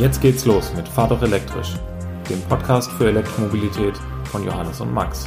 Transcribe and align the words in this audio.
Jetzt 0.00 0.22
geht's 0.22 0.46
los 0.46 0.72
mit 0.74 0.88
Fahr 0.88 1.08
doch 1.08 1.20
elektrisch, 1.20 1.74
dem 2.30 2.40
Podcast 2.48 2.90
für 2.92 3.08
Elektromobilität 3.08 3.92
von 4.24 4.42
Johannes 4.42 4.80
und 4.80 4.94
Max. 4.94 5.26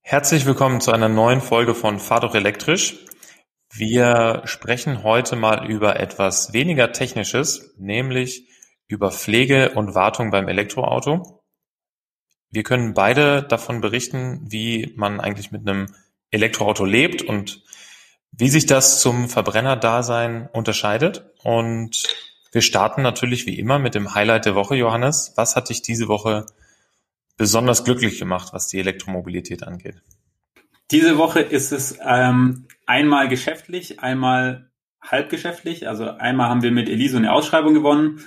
Herzlich 0.00 0.46
willkommen 0.46 0.80
zu 0.80 0.92
einer 0.92 1.10
neuen 1.10 1.42
Folge 1.42 1.74
von 1.74 1.98
Fahr 1.98 2.20
doch 2.20 2.34
elektrisch. 2.34 3.04
Wir 3.70 4.40
sprechen 4.46 5.02
heute 5.02 5.36
mal 5.36 5.70
über 5.70 6.00
etwas 6.00 6.54
weniger 6.54 6.92
Technisches, 6.92 7.74
nämlich 7.76 8.48
über 8.88 9.10
Pflege 9.10 9.72
und 9.74 9.94
Wartung 9.94 10.30
beim 10.30 10.48
Elektroauto. 10.48 11.39
Wir 12.50 12.62
können 12.62 12.94
beide 12.94 13.42
davon 13.42 13.80
berichten, 13.80 14.40
wie 14.48 14.92
man 14.96 15.20
eigentlich 15.20 15.52
mit 15.52 15.68
einem 15.68 15.86
Elektroauto 16.30 16.84
lebt 16.84 17.22
und 17.22 17.62
wie 18.32 18.48
sich 18.48 18.66
das 18.66 19.00
zum 19.00 19.28
Verbrennerdasein 19.28 20.48
unterscheidet. 20.52 21.24
Und 21.42 22.02
wir 22.52 22.62
starten 22.62 23.02
natürlich 23.02 23.46
wie 23.46 23.58
immer 23.58 23.78
mit 23.78 23.94
dem 23.94 24.14
Highlight 24.14 24.46
der 24.46 24.54
Woche, 24.54 24.74
Johannes. 24.74 25.32
Was 25.36 25.56
hat 25.56 25.68
dich 25.68 25.82
diese 25.82 26.08
Woche 26.08 26.46
besonders 27.36 27.84
glücklich 27.84 28.18
gemacht, 28.18 28.52
was 28.52 28.68
die 28.68 28.78
Elektromobilität 28.80 29.62
angeht? 29.62 30.02
Diese 30.90 31.18
Woche 31.18 31.40
ist 31.40 31.70
es 31.70 31.98
ähm, 32.04 32.66
einmal 32.86 33.28
geschäftlich, 33.28 34.00
einmal 34.00 34.70
halbgeschäftlich. 35.00 35.88
Also 35.88 36.10
einmal 36.10 36.48
haben 36.48 36.62
wir 36.62 36.72
mit 36.72 36.88
Eliso 36.88 37.16
eine 37.16 37.32
Ausschreibung 37.32 37.74
gewonnen. 37.74 38.20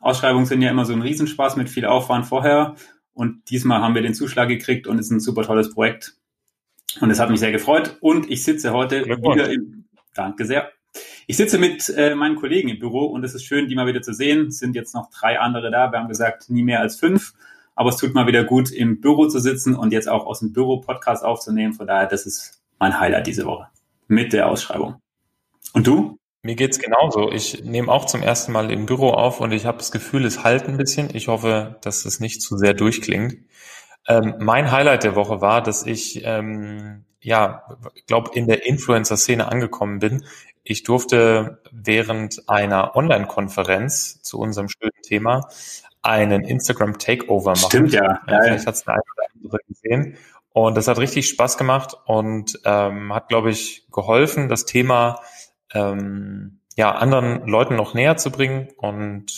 Ausschreibungen 0.00 0.46
sind 0.46 0.62
ja 0.62 0.70
immer 0.70 0.84
so 0.84 0.92
ein 0.92 1.02
Riesenspaß 1.02 1.56
mit 1.56 1.68
viel 1.70 1.86
Aufwand 1.86 2.26
vorher. 2.26 2.74
Und 3.18 3.50
diesmal 3.50 3.80
haben 3.80 3.96
wir 3.96 4.02
den 4.02 4.14
Zuschlag 4.14 4.46
gekriegt 4.46 4.86
und 4.86 4.96
es 5.00 5.06
ist 5.06 5.10
ein 5.10 5.18
super 5.18 5.42
tolles 5.42 5.74
Projekt. 5.74 6.14
Und 7.00 7.10
es 7.10 7.18
hat 7.18 7.30
mich 7.30 7.40
sehr 7.40 7.50
gefreut. 7.50 7.96
Und 8.00 8.30
ich 8.30 8.44
sitze 8.44 8.72
heute 8.72 9.06
wieder 9.06 9.50
im, 9.50 9.86
danke 10.14 10.44
sehr. 10.44 10.70
Ich 11.26 11.36
sitze 11.36 11.58
mit 11.58 11.88
äh, 11.88 12.14
meinen 12.14 12.36
Kollegen 12.36 12.68
im 12.68 12.78
Büro 12.78 13.06
und 13.06 13.24
es 13.24 13.34
ist 13.34 13.42
schön, 13.42 13.66
die 13.66 13.74
mal 13.74 13.88
wieder 13.88 14.02
zu 14.02 14.14
sehen. 14.14 14.46
Es 14.46 14.60
sind 14.60 14.76
jetzt 14.76 14.94
noch 14.94 15.10
drei 15.10 15.40
andere 15.40 15.72
da. 15.72 15.90
Wir 15.90 15.98
haben 15.98 16.06
gesagt, 16.06 16.48
nie 16.48 16.62
mehr 16.62 16.78
als 16.78 16.94
fünf. 16.94 17.34
Aber 17.74 17.88
es 17.88 17.96
tut 17.96 18.14
mal 18.14 18.28
wieder 18.28 18.44
gut, 18.44 18.70
im 18.70 19.00
Büro 19.00 19.26
zu 19.26 19.40
sitzen 19.40 19.74
und 19.74 19.92
jetzt 19.92 20.08
auch 20.08 20.24
aus 20.24 20.38
dem 20.38 20.52
Büro 20.52 20.80
Podcast 20.80 21.24
aufzunehmen. 21.24 21.74
Von 21.74 21.88
daher, 21.88 22.06
das 22.06 22.24
ist 22.24 22.62
mein 22.78 23.00
Highlight 23.00 23.26
diese 23.26 23.46
Woche 23.46 23.66
mit 24.06 24.32
der 24.32 24.48
Ausschreibung. 24.48 25.02
Und 25.72 25.88
du? 25.88 26.17
Mir 26.42 26.54
geht's 26.54 26.78
genauso. 26.78 27.32
Ich 27.32 27.64
nehme 27.64 27.90
auch 27.90 28.04
zum 28.04 28.22
ersten 28.22 28.52
Mal 28.52 28.70
im 28.70 28.86
Büro 28.86 29.10
auf 29.10 29.40
und 29.40 29.52
ich 29.52 29.66
habe 29.66 29.78
das 29.78 29.90
Gefühl, 29.90 30.24
es 30.24 30.44
halt 30.44 30.68
ein 30.68 30.76
bisschen. 30.76 31.14
Ich 31.14 31.28
hoffe, 31.28 31.78
dass 31.82 32.04
es 32.04 32.20
nicht 32.20 32.42
zu 32.42 32.56
sehr 32.56 32.74
durchklingt. 32.74 33.36
Ähm, 34.06 34.36
mein 34.38 34.70
Highlight 34.70 35.04
der 35.04 35.16
Woche 35.16 35.40
war, 35.40 35.62
dass 35.62 35.84
ich, 35.84 36.22
ähm, 36.24 37.04
ja, 37.20 37.64
glaube 38.06 38.30
in 38.34 38.46
der 38.46 38.64
Influencer-Szene 38.64 39.50
angekommen 39.50 39.98
bin. 39.98 40.24
Ich 40.62 40.84
durfte 40.84 41.60
während 41.72 42.48
einer 42.48 42.94
Online-Konferenz 42.94 44.22
zu 44.22 44.38
unserem 44.38 44.68
schönen 44.68 45.02
Thema 45.02 45.48
einen 46.02 46.44
Instagram 46.44 46.98
Takeover 46.98 47.50
machen. 47.50 47.66
Stimmt 47.68 47.92
ja. 47.92 48.20
ja 48.28 48.40
Vielleicht 48.42 48.66
hat's 48.66 48.84
der 48.84 48.94
eine 48.94 49.02
oder 49.16 49.26
andere 49.34 49.58
gesehen. 49.68 50.16
Und 50.52 50.76
das 50.76 50.88
hat 50.88 50.98
richtig 50.98 51.28
Spaß 51.28 51.58
gemacht 51.58 51.96
und 52.06 52.58
ähm, 52.64 53.14
hat, 53.14 53.28
glaube 53.28 53.50
ich, 53.50 53.86
geholfen, 53.92 54.48
das 54.48 54.64
Thema 54.64 55.20
ähm, 55.74 56.60
ja, 56.76 56.92
anderen 56.92 57.46
Leuten 57.46 57.76
noch 57.76 57.94
näher 57.94 58.16
zu 58.16 58.30
bringen. 58.30 58.68
Und 58.76 59.32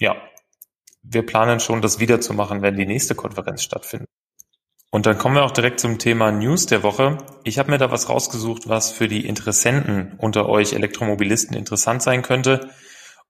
ja, 0.00 0.16
wir 1.02 1.24
planen 1.24 1.60
schon, 1.60 1.82
das 1.82 1.98
wiederzumachen, 1.98 2.62
wenn 2.62 2.76
die 2.76 2.86
nächste 2.86 3.14
Konferenz 3.14 3.62
stattfindet. 3.62 4.08
Und 4.90 5.06
dann 5.06 5.18
kommen 5.18 5.34
wir 5.34 5.44
auch 5.44 5.50
direkt 5.50 5.80
zum 5.80 5.98
Thema 5.98 6.30
News 6.30 6.66
der 6.66 6.84
Woche. 6.84 7.18
Ich 7.42 7.58
habe 7.58 7.70
mir 7.70 7.78
da 7.78 7.90
was 7.90 8.08
rausgesucht, 8.08 8.68
was 8.68 8.92
für 8.92 9.08
die 9.08 9.26
Interessenten 9.26 10.14
unter 10.18 10.48
euch 10.48 10.72
Elektromobilisten 10.72 11.56
interessant 11.56 12.00
sein 12.00 12.22
könnte. 12.22 12.70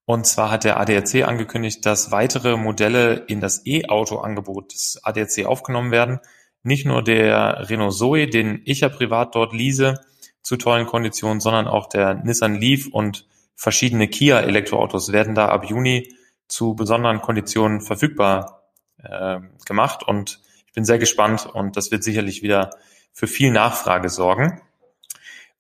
Und 0.05 0.27
zwar 0.27 0.51
hat 0.51 0.65
der 0.65 0.79
ADAC 0.79 1.27
angekündigt, 1.27 1.87
dass 1.87 2.11
weitere 2.11 2.59
Modelle 2.59 3.25
in 3.29 3.41
das 3.41 3.65
E-Auto-Angebot 3.65 4.75
des 4.75 5.01
ADAC 5.03 5.47
aufgenommen 5.47 5.91
werden. 5.91 6.21
Nicht 6.63 6.85
nur 6.85 7.03
der 7.03 7.71
Renault 7.71 7.95
Zoe, 7.95 8.27
den 8.27 8.61
ich 8.67 8.81
ja 8.81 8.91
privat 8.91 9.35
dort 9.35 9.55
lease, 9.55 10.01
zu 10.45 10.57
tollen 10.57 10.87
Konditionen, 10.87 11.41
sondern 11.41 11.67
auch 11.67 11.89
der 11.89 12.15
Nissan 12.15 12.55
Leaf 12.55 12.87
und 12.87 13.27
verschiedene 13.57 14.07
Kia 14.07 14.41
Elektroautos 14.41 15.11
werden 15.11 15.35
da 15.35 15.49
ab 15.49 15.65
Juni 15.65 16.15
zu 16.47 16.75
besonderen 16.75 17.21
Konditionen 17.23 17.81
verfügbar 17.81 18.69
äh, 19.03 19.41
gemacht 19.67 20.07
und 20.07 20.41
ich 20.67 20.73
bin 20.75 20.85
sehr 20.85 20.99
gespannt 20.99 21.47
und 21.47 21.77
das 21.77 21.91
wird 21.91 22.05
sicherlich 22.05 22.43
wieder 22.43 22.71
für 23.13 23.27
viel 23.27 23.51
Nachfrage 23.51 24.09
sorgen. 24.11 24.61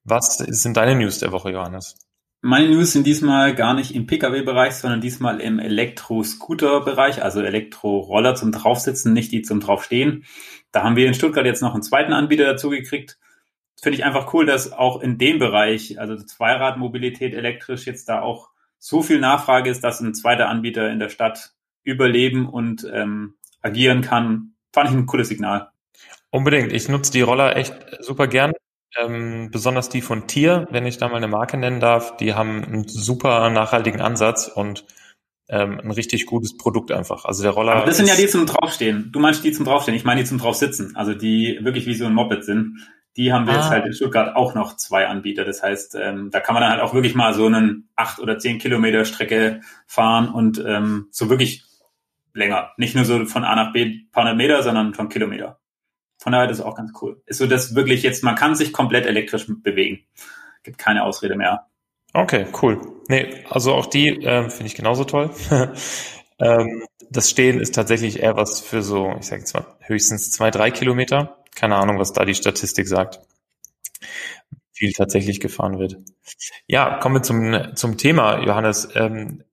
Was 0.04 0.36
sind 0.36 0.76
deine 0.76 0.94
News 0.96 1.18
der 1.18 1.32
Woche, 1.32 1.50
Johannes? 1.50 1.96
Meine 2.42 2.68
News 2.68 2.92
sind 2.92 3.06
diesmal 3.06 3.54
gar 3.54 3.72
nicht 3.72 3.94
im 3.94 4.06
Pkw-Bereich, 4.06 4.74
sondern 4.74 5.00
diesmal 5.00 5.40
im 5.40 5.58
Elektro-Scooter-Bereich, 5.58 7.22
also 7.22 7.40
Elektro-Roller 7.40 8.34
zum 8.34 8.52
Draufsitzen, 8.52 9.14
nicht 9.14 9.32
die 9.32 9.40
zum 9.40 9.60
Draufstehen. 9.60 10.26
Da 10.70 10.82
haben 10.82 10.96
wir 10.96 11.06
in 11.06 11.14
Stuttgart 11.14 11.46
jetzt 11.46 11.62
noch 11.62 11.72
einen 11.72 11.82
zweiten 11.82 12.12
Anbieter 12.12 12.44
dazu 12.44 12.68
gekriegt 12.68 13.16
finde 13.80 13.98
ich 13.98 14.04
einfach 14.04 14.32
cool, 14.32 14.46
dass 14.46 14.72
auch 14.72 15.00
in 15.00 15.18
dem 15.18 15.38
Bereich, 15.38 15.98
also 16.00 16.16
Zweiradmobilität 16.16 17.34
elektrisch, 17.34 17.86
jetzt 17.86 18.08
da 18.08 18.20
auch 18.20 18.50
so 18.78 19.02
viel 19.02 19.18
Nachfrage 19.18 19.70
ist, 19.70 19.82
dass 19.82 20.00
ein 20.00 20.14
zweiter 20.14 20.48
Anbieter 20.48 20.90
in 20.90 20.98
der 20.98 21.08
Stadt 21.08 21.52
überleben 21.84 22.48
und 22.48 22.86
ähm, 22.92 23.34
agieren 23.62 24.02
kann. 24.02 24.54
Fand 24.72 24.90
ich 24.90 24.96
ein 24.96 25.06
cooles 25.06 25.28
Signal. 25.28 25.70
Unbedingt. 26.30 26.72
Ich 26.72 26.88
nutze 26.88 27.12
die 27.12 27.20
Roller 27.20 27.56
echt 27.56 27.74
super 28.00 28.26
gern. 28.26 28.52
Ähm, 29.00 29.50
besonders 29.50 29.88
die 29.88 30.02
von 30.02 30.26
Tier, 30.26 30.66
wenn 30.70 30.86
ich 30.86 30.98
da 30.98 31.08
mal 31.08 31.16
eine 31.16 31.28
Marke 31.28 31.56
nennen 31.56 31.80
darf, 31.80 32.16
die 32.16 32.34
haben 32.34 32.62
einen 32.64 32.88
super 32.88 33.50
nachhaltigen 33.50 34.00
Ansatz 34.00 34.48
und 34.48 34.84
ähm, 35.48 35.80
ein 35.80 35.90
richtig 35.90 36.26
gutes 36.26 36.56
Produkt 36.56 36.92
einfach. 36.92 37.24
Also 37.24 37.42
der 37.42 37.52
Roller. 37.52 37.72
Aber 37.72 37.86
das 37.86 37.96
sind 37.96 38.08
ja 38.08 38.16
die 38.16 38.26
zum 38.26 38.46
Draufstehen. 38.46 39.10
Du 39.12 39.20
meinst 39.20 39.44
die 39.44 39.52
zum 39.52 39.64
Draufstehen. 39.64 39.96
Ich 39.96 40.04
meine 40.04 40.22
die 40.22 40.28
zum 40.28 40.38
Draufsitzen. 40.38 40.96
Also 40.96 41.14
die 41.14 41.58
wirklich 41.62 41.86
wie 41.86 41.94
so 41.94 42.06
ein 42.06 42.14
Moped 42.14 42.44
sind. 42.44 42.78
Die 43.16 43.32
haben 43.32 43.46
wir 43.46 43.54
ah. 43.54 43.56
jetzt 43.56 43.70
halt 43.70 43.86
in 43.86 43.92
Stuttgart 43.92 44.34
auch 44.34 44.54
noch 44.54 44.76
zwei 44.76 45.06
Anbieter. 45.06 45.44
Das 45.44 45.62
heißt, 45.62 45.94
ähm, 45.94 46.30
da 46.30 46.40
kann 46.40 46.54
man 46.54 46.62
dann 46.62 46.72
halt 46.72 46.80
auch 46.80 46.94
wirklich 46.94 47.14
mal 47.14 47.32
so 47.32 47.46
einen 47.46 47.88
acht 47.94 48.18
oder 48.18 48.38
zehn 48.38 48.58
Kilometer 48.58 49.04
Strecke 49.04 49.60
fahren 49.86 50.28
und 50.28 50.62
ähm, 50.66 51.08
so 51.10 51.30
wirklich 51.30 51.64
länger. 52.32 52.72
Nicht 52.76 52.94
nur 52.94 53.04
so 53.04 53.24
von 53.24 53.44
A 53.44 53.54
nach 53.54 53.72
B 53.72 54.00
paar 54.10 54.24
hundert 54.24 54.36
Meter, 54.36 54.62
sondern 54.62 54.94
von 54.94 55.08
Kilometer. 55.08 55.60
Von 56.18 56.32
daher 56.32 56.48
das 56.48 56.58
ist 56.58 56.64
auch 56.64 56.76
ganz 56.76 56.92
cool. 57.02 57.22
Ist 57.26 57.38
so, 57.38 57.46
dass 57.46 57.74
wirklich 57.74 58.02
jetzt, 58.02 58.24
man 58.24 58.34
kann 58.34 58.54
sich 58.54 58.72
komplett 58.72 59.06
elektrisch 59.06 59.46
bewegen. 59.46 60.00
Gibt 60.62 60.78
keine 60.78 61.04
Ausrede 61.04 61.36
mehr. 61.36 61.66
Okay, 62.14 62.46
cool. 62.62 62.80
Nee, 63.08 63.44
also 63.50 63.74
auch 63.74 63.86
die 63.86 64.08
ähm, 64.08 64.50
finde 64.50 64.66
ich 64.66 64.74
genauso 64.74 65.04
toll. 65.04 65.30
ähm, 66.38 66.84
das 67.10 67.30
Stehen 67.30 67.60
ist 67.60 67.74
tatsächlich 67.74 68.22
eher 68.22 68.36
was 68.36 68.60
für 68.60 68.82
so, 68.82 69.14
ich 69.18 69.26
sage 69.26 69.40
jetzt 69.40 69.54
mal, 69.54 69.66
höchstens 69.80 70.30
zwei, 70.30 70.50
drei 70.50 70.70
Kilometer. 70.70 71.43
Keine 71.54 71.76
Ahnung, 71.76 71.98
was 71.98 72.12
da 72.12 72.24
die 72.24 72.34
Statistik 72.34 72.88
sagt. 72.88 73.20
Viel 74.72 74.92
tatsächlich 74.92 75.40
gefahren 75.40 75.78
wird. 75.78 75.96
Ja, 76.66 76.98
kommen 76.98 77.16
wir 77.16 77.22
zum, 77.22 77.76
zum 77.76 77.96
Thema, 77.96 78.40
Johannes. 78.40 78.88
Ähm, 78.94 79.44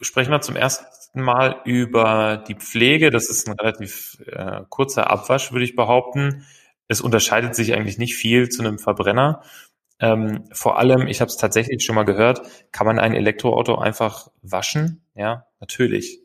sprechen 0.00 0.32
wir 0.32 0.40
zum 0.40 0.56
ersten 0.56 1.22
Mal 1.22 1.60
über 1.64 2.44
die 2.48 2.56
Pflege. 2.56 3.10
Das 3.10 3.30
ist 3.30 3.48
ein 3.48 3.54
relativ 3.54 4.18
äh, 4.26 4.62
kurzer 4.68 5.10
Abwasch, 5.10 5.52
würde 5.52 5.64
ich 5.64 5.76
behaupten. 5.76 6.44
Es 6.88 7.00
unterscheidet 7.00 7.54
sich 7.54 7.74
eigentlich 7.74 7.98
nicht 7.98 8.16
viel 8.16 8.48
zu 8.48 8.62
einem 8.62 8.78
Verbrenner. 8.78 9.42
Ähm, 9.98 10.44
vor 10.52 10.78
allem, 10.78 11.06
ich 11.06 11.20
habe 11.20 11.30
es 11.30 11.38
tatsächlich 11.38 11.82
schon 11.82 11.94
mal 11.94 12.04
gehört, 12.04 12.42
kann 12.70 12.86
man 12.86 12.98
ein 12.98 13.14
Elektroauto 13.14 13.76
einfach 13.76 14.28
waschen? 14.42 15.02
Ja, 15.14 15.46
natürlich. 15.58 16.20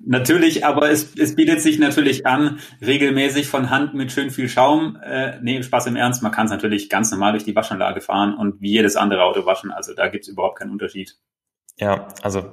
natürlich, 0.00 0.64
aber 0.66 0.90
es, 0.90 1.14
es 1.16 1.36
bietet 1.36 1.60
sich 1.60 1.78
natürlich 1.78 2.26
an, 2.26 2.58
regelmäßig 2.84 3.46
von 3.46 3.70
Hand 3.70 3.94
mit 3.94 4.10
schön 4.10 4.30
viel 4.30 4.48
Schaum. 4.48 4.98
Äh, 5.02 5.38
nee, 5.40 5.62
Spaß 5.62 5.86
im 5.86 5.96
Ernst, 5.96 6.22
man 6.22 6.32
kann 6.32 6.46
es 6.46 6.50
natürlich 6.50 6.88
ganz 6.88 7.12
normal 7.12 7.32
durch 7.32 7.44
die 7.44 7.54
Waschanlage 7.54 8.00
fahren 8.00 8.34
und 8.34 8.60
wie 8.60 8.72
jedes 8.72 8.96
andere 8.96 9.22
Auto 9.22 9.46
waschen. 9.46 9.70
Also 9.70 9.94
da 9.94 10.08
gibt's 10.08 10.26
überhaupt 10.26 10.58
keinen 10.58 10.72
Unterschied. 10.72 11.16
Ja, 11.76 12.08
also 12.22 12.50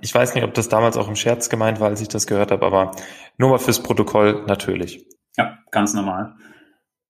ich 0.00 0.14
weiß 0.14 0.34
nicht, 0.34 0.44
ob 0.44 0.52
das 0.54 0.68
damals 0.68 0.96
auch 0.96 1.08
im 1.08 1.16
Scherz 1.16 1.48
gemeint 1.48 1.80
war, 1.80 1.88
als 1.88 2.02
ich 2.02 2.08
das 2.08 2.26
gehört 2.26 2.50
habe, 2.50 2.66
aber 2.66 2.90
nur 3.38 3.50
mal 3.50 3.58
fürs 3.58 3.82
Protokoll 3.82 4.44
natürlich. 4.46 5.06
Ja, 5.38 5.58
ganz 5.70 5.94
normal. 5.94 6.34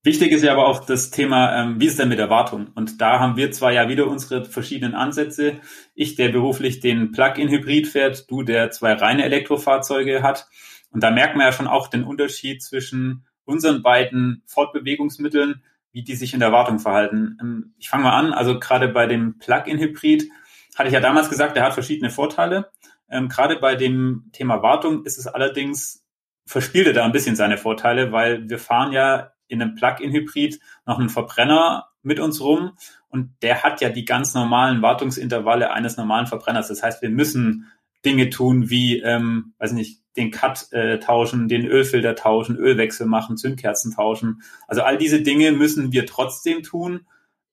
Wichtig 0.05 0.31
ist 0.31 0.45
ja 0.45 0.53
aber 0.53 0.67
auch 0.67 0.87
das 0.87 1.11
Thema, 1.11 1.61
ähm, 1.61 1.81
wie 1.81 1.87
ist 1.87 1.99
denn 1.99 2.09
mit 2.09 2.21
Erwartung? 2.21 2.69
Und 2.75 3.01
da 3.01 3.19
haben 3.19 3.37
wir 3.37 3.51
zwar 3.51 3.73
ja 3.73 3.89
wieder 3.89 4.07
unsere 4.07 4.45
verschiedenen 4.45 4.95
Ansätze. 4.95 5.61
Ich, 5.95 6.15
der 6.15 6.29
beruflich 6.29 6.81
den 6.81 7.11
Plug-in-Hybrid 7.11 7.89
fährt, 7.89 8.31
du, 8.31 8.43
der 8.43 8.71
zwei 8.71 8.93
reine 8.93 9.25
Elektrofahrzeuge 9.25 10.23
hat. 10.23 10.47
Und 10.91 11.03
da 11.03 11.11
merkt 11.11 11.37
man 11.37 11.47
ja 11.47 11.53
schon 11.53 11.67
auch 11.67 11.89
den 11.89 12.05
Unterschied 12.05 12.63
zwischen 12.63 13.27
unseren 13.45 13.83
beiden 13.83 14.43
Fortbewegungsmitteln, 14.47 15.63
wie 15.93 16.05
die 16.05 16.15
sich 16.15 16.33
in 16.33 16.41
der 16.41 16.53
Wartung 16.53 16.79
verhalten. 16.79 17.37
Ähm, 17.41 17.75
ich 17.79 17.89
fange 17.89 18.05
mal 18.05 18.17
an, 18.17 18.33
also 18.33 18.61
gerade 18.61 18.89
bei 18.89 19.07
dem 19.07 19.39
Plug-in-Hybrid 19.39 20.29
hatte 20.77 20.89
ich 20.89 20.95
ja 20.95 21.01
damals 21.01 21.29
gesagt, 21.29 21.57
der 21.57 21.65
hat 21.65 21.75
verschiedene 21.75 22.11
Vorteile. 22.11 22.71
Ähm, 23.11 23.29
gerade 23.29 23.57
bei 23.57 23.75
dem 23.75 24.31
Thema 24.33 24.63
Wartung 24.63 25.05
ist 25.05 25.19
es 25.19 25.27
allerdings, 25.27 26.05
verspielt 26.47 26.87
er 26.87 26.93
da 26.93 27.05
ein 27.05 27.13
bisschen 27.13 27.35
seine 27.35 27.59
Vorteile, 27.59 28.13
weil 28.13 28.49
wir 28.49 28.59
fahren 28.59 28.93
ja 28.93 29.33
in 29.49 29.61
einem 29.61 29.75
Plug-in-Hybrid 29.75 30.61
noch 30.87 30.99
einen 30.99 31.09
Verbrenner 31.09 31.89
mit 32.03 32.21
uns 32.21 32.41
rum 32.41 32.73
und 33.09 33.35
der 33.43 33.63
hat 33.63 33.81
ja 33.81 33.89
die 33.89 34.05
ganz 34.05 34.35
normalen 34.35 34.83
Wartungsintervalle 34.83 35.73
eines 35.73 35.97
normalen 35.97 36.27
Verbrenners. 36.27 36.69
Das 36.69 36.83
heißt, 36.83 37.03
wir 37.03 37.11
müssen 37.11 37.67
Dinge 38.05 38.31
tun 38.31 38.71
wie, 38.71 39.01
ähm, 39.01 39.55
weiß 39.59 39.73
nicht, 39.73 40.03
den 40.17 40.31
Cut 40.31 40.73
äh, 40.73 40.99
tauschen, 40.99 41.49
den 41.49 41.67
Ölfilter 41.67 42.15
tauschen, 42.15 42.57
Ölwechsel 42.57 43.07
machen, 43.07 43.37
Zündkerzen 43.37 43.95
tauschen. 43.95 44.43
Also 44.67 44.83
all 44.83 44.99
diese 44.99 45.23
Dinge 45.23 45.53
müssen 45.53 45.93
wir 45.93 46.07
trotzdem 46.07 46.63
tun, 46.63 47.07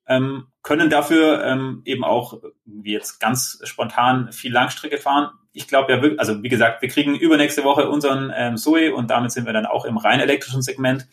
ähm, 0.08 0.48
können 0.62 0.90
dafür 0.90 1.44
ähm, 1.46 1.82
eben 1.86 2.04
auch, 2.04 2.42
wie 2.66 2.92
jetzt 2.92 3.20
ganz 3.20 3.60
spontan, 3.64 4.32
viel 4.32 4.52
Langstrecke 4.52 4.98
fahren. 4.98 5.30
Ich 5.54 5.68
glaube 5.68 5.94
ja 5.94 6.02
also 6.18 6.44
wie 6.44 6.50
gesagt, 6.50 6.82
wir 6.82 6.90
kriegen 6.90 7.16
übernächste 7.16 7.64
Woche 7.64 7.90
unseren 7.90 8.32
ähm, 8.36 8.58
Zoe 8.58 8.94
und 8.94 9.10
damit 9.10 9.32
sind 9.32 9.46
wir 9.46 9.54
dann 9.54 9.66
auch 9.66 9.86
im 9.86 9.98
rein 9.98 10.20
elektrischen 10.20 10.62
Segment. 10.62 11.08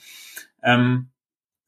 Ähm, 0.62 1.10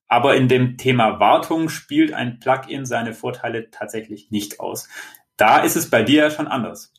aber 0.06 0.36
in 0.36 0.48
dem 0.48 0.76
Thema 0.76 1.18
Wartung 1.18 1.68
spielt 1.68 2.12
ein 2.12 2.38
Plugin 2.38 2.86
seine 2.86 3.14
Vorteile 3.14 3.70
tatsächlich 3.70 4.30
nicht 4.30 4.60
aus. 4.60 4.88
Da 5.36 5.58
ist 5.58 5.76
es 5.76 5.90
bei 5.90 6.02
dir 6.02 6.24
ja 6.24 6.30
schon 6.30 6.46
anders. 6.46 6.92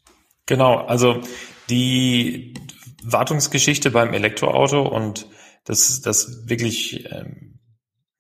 Genau, 0.46 0.78
also 0.78 1.22
die 1.70 2.54
Wartungsgeschichte 3.04 3.92
beim 3.92 4.14
Elektroauto 4.14 4.82
und 4.82 5.28
das, 5.64 6.02
das 6.02 6.48
wirklich 6.48 7.10
ähm, 7.12 7.60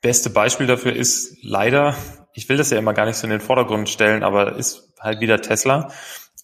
beste 0.01 0.29
Beispiel 0.29 0.67
dafür 0.67 0.95
ist 0.95 1.37
leider, 1.43 1.95
ich 2.33 2.47
will 2.49 2.57
das 2.57 2.69
ja 2.69 2.77
immer 2.77 2.93
gar 2.93 3.05
nicht 3.05 3.17
so 3.17 3.25
in 3.25 3.31
den 3.31 3.41
Vordergrund 3.41 3.89
stellen, 3.89 4.23
aber 4.23 4.55
ist 4.55 4.93
halt 4.99 5.19
wieder 5.19 5.41
Tesla. 5.41 5.91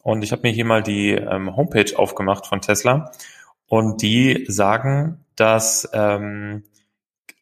Und 0.04 0.24
ich 0.24 0.32
habe 0.32 0.42
mir 0.44 0.52
hier 0.52 0.66
mal 0.66 0.82
die 0.82 1.12
ähm, 1.12 1.56
Homepage 1.56 1.98
aufgemacht 1.98 2.48
von 2.48 2.62
Tesla 2.62 3.12
und 3.68 4.02
die 4.02 4.46
sagen, 4.48 5.26
dass 5.36 5.90
ähm, 5.94 6.64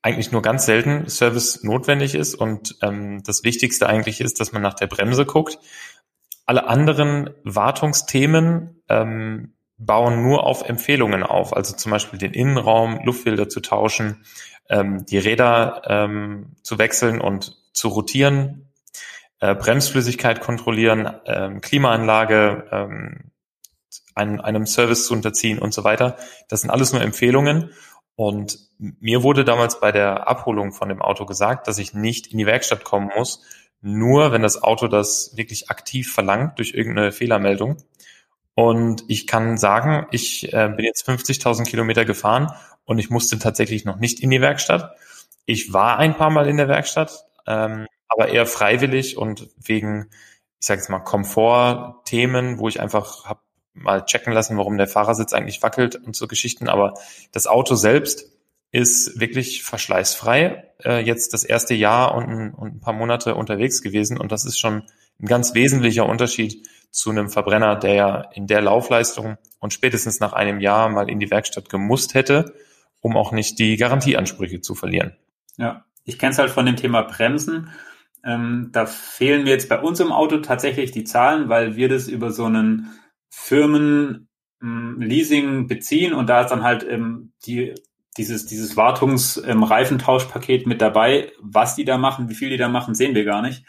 eigentlich 0.02 0.32
nur 0.32 0.42
ganz 0.42 0.66
selten 0.66 1.10
Service 1.10 1.64
notwendig 1.64 2.16
ist 2.16 2.36
und 2.36 2.78
ähm, 2.82 3.22
das 3.24 3.44
Wichtigste 3.44 3.88
eigentlich 3.88 4.22
ist, 4.22 4.40
dass 4.40 4.52
man 4.52 4.62
nach 4.62 4.74
der 4.74 4.88
Bremse 4.88 5.26
guckt. 5.26 5.60
Alle 6.46 6.68
anderen 6.68 7.32
Wartungsthemen 7.44 8.82
ähm, 8.88 9.54
bauen 9.78 10.24
nur 10.24 10.46
auf 10.46 10.68
Empfehlungen 10.68 11.24
auf, 11.24 11.56
also 11.56 11.76
zum 11.76 11.92
Beispiel 11.92 12.20
den 12.20 12.34
Innenraum, 12.34 13.00
Luftfilter 13.04 13.50
zu 13.50 13.60
tauschen, 13.60 14.24
ähm, 14.70 15.06
die 15.06 15.18
Räder 15.18 15.82
ähm, 15.86 16.56
zu 16.64 16.78
wechseln 16.78 17.22
und 17.22 17.58
zu 17.74 17.90
rotieren, 17.90 18.72
äh, 19.40 19.56
Bremsflüssigkeit 19.56 20.42
kontrollieren, 20.42 21.12
ähm, 21.26 21.62
Klimaanlage 21.62 22.68
ähm, 22.72 23.32
einem, 24.16 24.42
einem 24.42 24.66
Service 24.66 25.06
zu 25.06 25.14
unterziehen 25.14 25.60
und 25.60 25.74
so 25.74 25.84
weiter. 25.84 26.18
Das 26.50 26.62
sind 26.62 26.70
alles 26.70 26.94
nur 26.94 27.02
Empfehlungen. 27.02 27.72
Und 28.20 28.60
mir 28.78 29.24
wurde 29.24 29.46
damals 29.46 29.80
bei 29.80 29.94
der 29.94 30.28
Abholung 30.28 30.74
von 30.74 30.90
dem 30.90 31.02
Auto 31.02 31.26
gesagt, 31.26 31.70
dass 31.70 31.78
ich 31.78 31.94
nicht 31.94 32.28
in 32.28 32.38
die 32.38 32.46
Werkstatt 32.46 32.84
kommen 32.84 33.10
muss, 33.16 33.46
nur 33.80 34.34
wenn 34.34 34.42
das 34.42 34.62
Auto 34.62 34.90
das 34.90 35.38
wirklich 35.38 35.70
aktiv 35.70 36.12
verlangt 36.12 36.60
durch 36.60 36.74
irgendeine 36.74 37.14
Fehlermeldung. 37.14 37.78
Und 38.56 39.06
ich 39.08 39.26
kann 39.26 39.58
sagen, 39.58 40.06
ich 40.12 40.52
äh, 40.52 40.68
bin 40.68 40.84
jetzt 40.84 41.08
50.000 41.08 41.64
Kilometer 41.64 42.04
gefahren 42.04 42.52
und 42.84 43.00
ich 43.00 43.10
musste 43.10 43.40
tatsächlich 43.40 43.86
noch 43.86 44.00
nicht 44.00 44.20
in 44.20 44.32
die 44.32 44.42
Werkstatt. 44.42 44.98
Ich 45.46 45.72
war 45.72 45.98
ein 45.98 46.18
paar 46.18 46.30
Mal 46.30 46.50
in 46.50 46.58
der 46.58 46.68
Werkstatt, 46.68 47.24
ähm, 47.48 47.88
aber 48.10 48.28
eher 48.28 48.46
freiwillig 48.46 49.16
und 49.16 49.48
wegen, 49.56 50.10
ich 50.60 50.68
sage 50.68 50.82
jetzt 50.82 50.90
mal, 50.90 51.00
Komfortthemen, 51.00 52.60
wo 52.60 52.68
ich 52.68 52.82
einfach 52.82 53.24
habe 53.24 53.40
mal 53.74 54.06
checken 54.06 54.34
lassen, 54.34 54.58
warum 54.58 54.78
der 54.78 54.88
Fahrersitz 54.88 55.34
eigentlich 55.34 55.62
wackelt 55.62 55.96
und 55.96 56.16
so 56.16 56.28
Geschichten. 56.28 56.70
Aber 56.70 56.96
das 57.32 57.48
Auto 57.48 57.76
selbst 57.76 58.32
ist 58.72 59.20
wirklich 59.20 59.64
verschleißfrei. 59.64 60.72
Äh, 60.84 61.06
jetzt 61.06 61.34
das 61.34 61.44
erste 61.44 61.74
Jahr 61.74 62.16
und 62.16 62.30
ein, 62.30 62.54
und 62.54 62.76
ein 62.76 62.80
paar 62.80 62.94
Monate 62.94 63.36
unterwegs 63.36 63.82
gewesen 63.82 64.18
und 64.18 64.32
das 64.32 64.46
ist 64.46 64.60
schon 64.60 64.84
ein 65.22 65.28
ganz 65.28 65.54
wesentlicher 65.54 66.06
Unterschied 66.06 66.68
zu 66.92 67.10
einem 67.10 67.30
Verbrenner, 67.30 67.76
der 67.76 67.94
ja 67.94 68.22
in 68.34 68.48
der 68.48 68.62
Laufleistung 68.62 69.38
und 69.60 69.74
spätestens 69.74 70.20
nach 70.20 70.34
einem 70.34 70.60
Jahr 70.60 70.90
mal 70.90 71.10
in 71.10 71.20
die 71.20 71.30
Werkstatt 71.30 71.70
gemusst 71.70 72.14
hätte, 72.14 72.54
um 73.02 73.16
auch 73.16 73.32
nicht 73.32 73.60
die 73.60 73.78
Garantieansprüche 73.78 74.62
zu 74.62 74.76
verlieren. 74.76 75.16
Ja, 75.58 75.86
ich 76.04 76.18
kenne 76.18 76.32
es 76.32 76.40
halt 76.40 76.50
von 76.50 76.66
dem 76.66 76.78
Thema 76.78 77.04
Bremsen. 77.04 77.70
Ähm, 78.24 78.70
da 78.72 78.86
fehlen 78.86 79.44
mir 79.44 79.52
jetzt 79.52 79.70
bei 79.70 79.80
uns 79.80 80.00
im 80.00 80.12
Auto 80.12 80.38
tatsächlich 80.38 80.92
die 80.92 81.04
Zahlen, 81.04 81.50
weil 81.50 81.76
wir 81.76 81.90
das 81.90 82.08
über 82.08 82.32
so 82.32 82.46
einen 82.46 82.90
Firmen-Leasing 83.30 85.46
ähm, 85.46 85.68
beziehen 85.68 86.14
und 86.14 86.28
da 86.28 86.42
ist 86.42 86.50
dann 86.50 86.64
halt 86.64 86.86
ähm, 86.88 87.32
die 87.46 87.76
dieses, 88.18 88.46
dieses 88.46 88.76
Wartungs-Reifentauschpaket 88.76 90.64
ähm, 90.64 90.70
mit 90.70 90.82
dabei. 90.82 91.32
Was 91.40 91.76
die 91.76 91.86
da 91.86 91.98
machen, 91.98 92.30
wie 92.30 92.36
viel 92.36 92.50
die 92.50 92.58
da 92.58 92.68
machen, 92.68 92.94
sehen 92.94 93.16
wir 93.16 93.24
gar 93.24 93.42
nicht. 93.42 93.64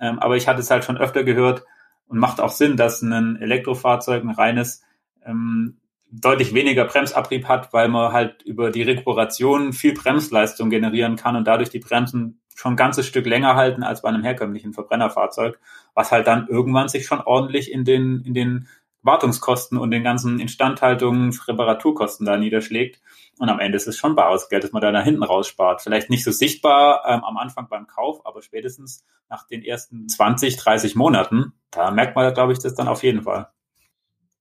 Ähm, 0.00 0.18
aber 0.18 0.36
ich 0.36 0.48
hatte 0.48 0.60
es 0.60 0.70
halt 0.70 0.84
schon 0.84 0.98
öfter 0.98 1.24
gehört 1.24 1.64
und 2.08 2.18
macht 2.18 2.40
auch 2.40 2.50
Sinn, 2.50 2.76
dass 2.76 3.00
ein 3.00 3.36
Elektrofahrzeug, 3.36 4.24
ein 4.24 4.30
reines, 4.30 4.82
ähm, 5.24 5.78
deutlich 6.10 6.52
weniger 6.52 6.84
Bremsabrieb 6.84 7.46
hat, 7.46 7.72
weil 7.72 7.88
man 7.88 8.12
halt 8.12 8.42
über 8.42 8.70
die 8.70 8.82
Rekuperation 8.82 9.72
viel 9.72 9.94
Bremsleistung 9.94 10.68
generieren 10.68 11.16
kann 11.16 11.36
und 11.36 11.46
dadurch 11.46 11.70
die 11.70 11.78
Bremsen 11.78 12.40
schon 12.54 12.74
ein 12.74 12.76
ganzes 12.76 13.06
Stück 13.06 13.24
länger 13.24 13.54
halten 13.54 13.82
als 13.82 14.02
bei 14.02 14.10
einem 14.10 14.22
herkömmlichen 14.22 14.74
Verbrennerfahrzeug, 14.74 15.58
was 15.94 16.12
halt 16.12 16.26
dann 16.26 16.48
irgendwann 16.48 16.88
sich 16.88 17.06
schon 17.06 17.20
ordentlich 17.20 17.72
in 17.72 17.84
den, 17.84 18.22
in 18.26 18.34
den 18.34 18.68
Wartungskosten 19.02 19.78
und 19.78 19.90
den 19.90 20.04
ganzen 20.04 20.40
Instandhaltungs-, 20.40 21.48
Reparaturkosten 21.48 22.26
da 22.26 22.36
niederschlägt. 22.36 23.00
Und 23.38 23.48
am 23.48 23.58
Ende 23.58 23.76
ist 23.76 23.88
es 23.88 23.96
schon 23.96 24.14
bares 24.14 24.48
Geld, 24.48 24.64
das 24.64 24.72
man 24.72 24.82
da, 24.82 24.92
da 24.92 25.02
hinten 25.02 25.22
rausspart. 25.22 25.82
Vielleicht 25.82 26.10
nicht 26.10 26.24
so 26.24 26.30
sichtbar 26.30 27.02
ähm, 27.06 27.24
am 27.24 27.36
Anfang 27.36 27.68
beim 27.68 27.86
Kauf, 27.86 28.24
aber 28.24 28.42
spätestens 28.42 29.04
nach 29.28 29.46
den 29.46 29.64
ersten 29.64 30.08
20, 30.08 30.56
30 30.56 30.94
Monaten, 30.94 31.52
da 31.70 31.90
merkt 31.90 32.14
man, 32.14 32.32
glaube 32.34 32.52
ich, 32.52 32.58
das 32.58 32.74
dann 32.74 32.88
auf 32.88 33.02
jeden 33.02 33.22
Fall. 33.22 33.48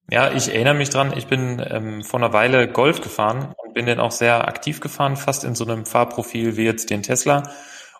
Ja, 0.09 0.29
ich 0.31 0.53
erinnere 0.53 0.73
mich 0.73 0.89
dran, 0.89 1.13
ich 1.15 1.27
bin 1.27 1.65
ähm, 1.65 2.03
vor 2.03 2.19
einer 2.19 2.33
Weile 2.33 2.67
Golf 2.67 2.99
gefahren 2.99 3.55
und 3.63 3.73
bin 3.73 3.85
den 3.85 4.01
auch 4.01 4.11
sehr 4.11 4.45
aktiv 4.47 4.81
gefahren, 4.81 5.15
fast 5.15 5.45
in 5.45 5.55
so 5.55 5.63
einem 5.63 5.85
Fahrprofil 5.85 6.57
wie 6.57 6.65
jetzt 6.65 6.89
den 6.89 7.01
Tesla. 7.01 7.49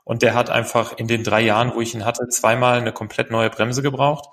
Und 0.04 0.22
der 0.22 0.34
hat 0.34 0.50
einfach 0.50 0.98
in 0.98 1.08
den 1.08 1.24
drei 1.24 1.42
Jahren, 1.42 1.74
wo 1.74 1.80
ich 1.80 1.94
ihn 1.94 2.04
hatte, 2.04 2.28
zweimal 2.28 2.80
eine 2.80 2.92
komplett 2.92 3.32
neue 3.32 3.50
Bremse 3.50 3.82
gebraucht. 3.82 4.28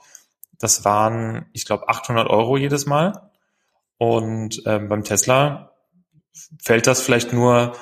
Das 0.58 0.84
waren, 0.84 1.46
ich 1.52 1.64
glaube, 1.64 1.88
800 1.88 2.28
Euro 2.28 2.56
jedes 2.56 2.86
Mal. 2.86 3.30
Und 3.96 4.62
ähm, 4.66 4.88
beim 4.88 5.04
Tesla 5.04 5.72
fällt 6.62 6.86
das 6.86 7.00
vielleicht 7.00 7.32
nur 7.32 7.76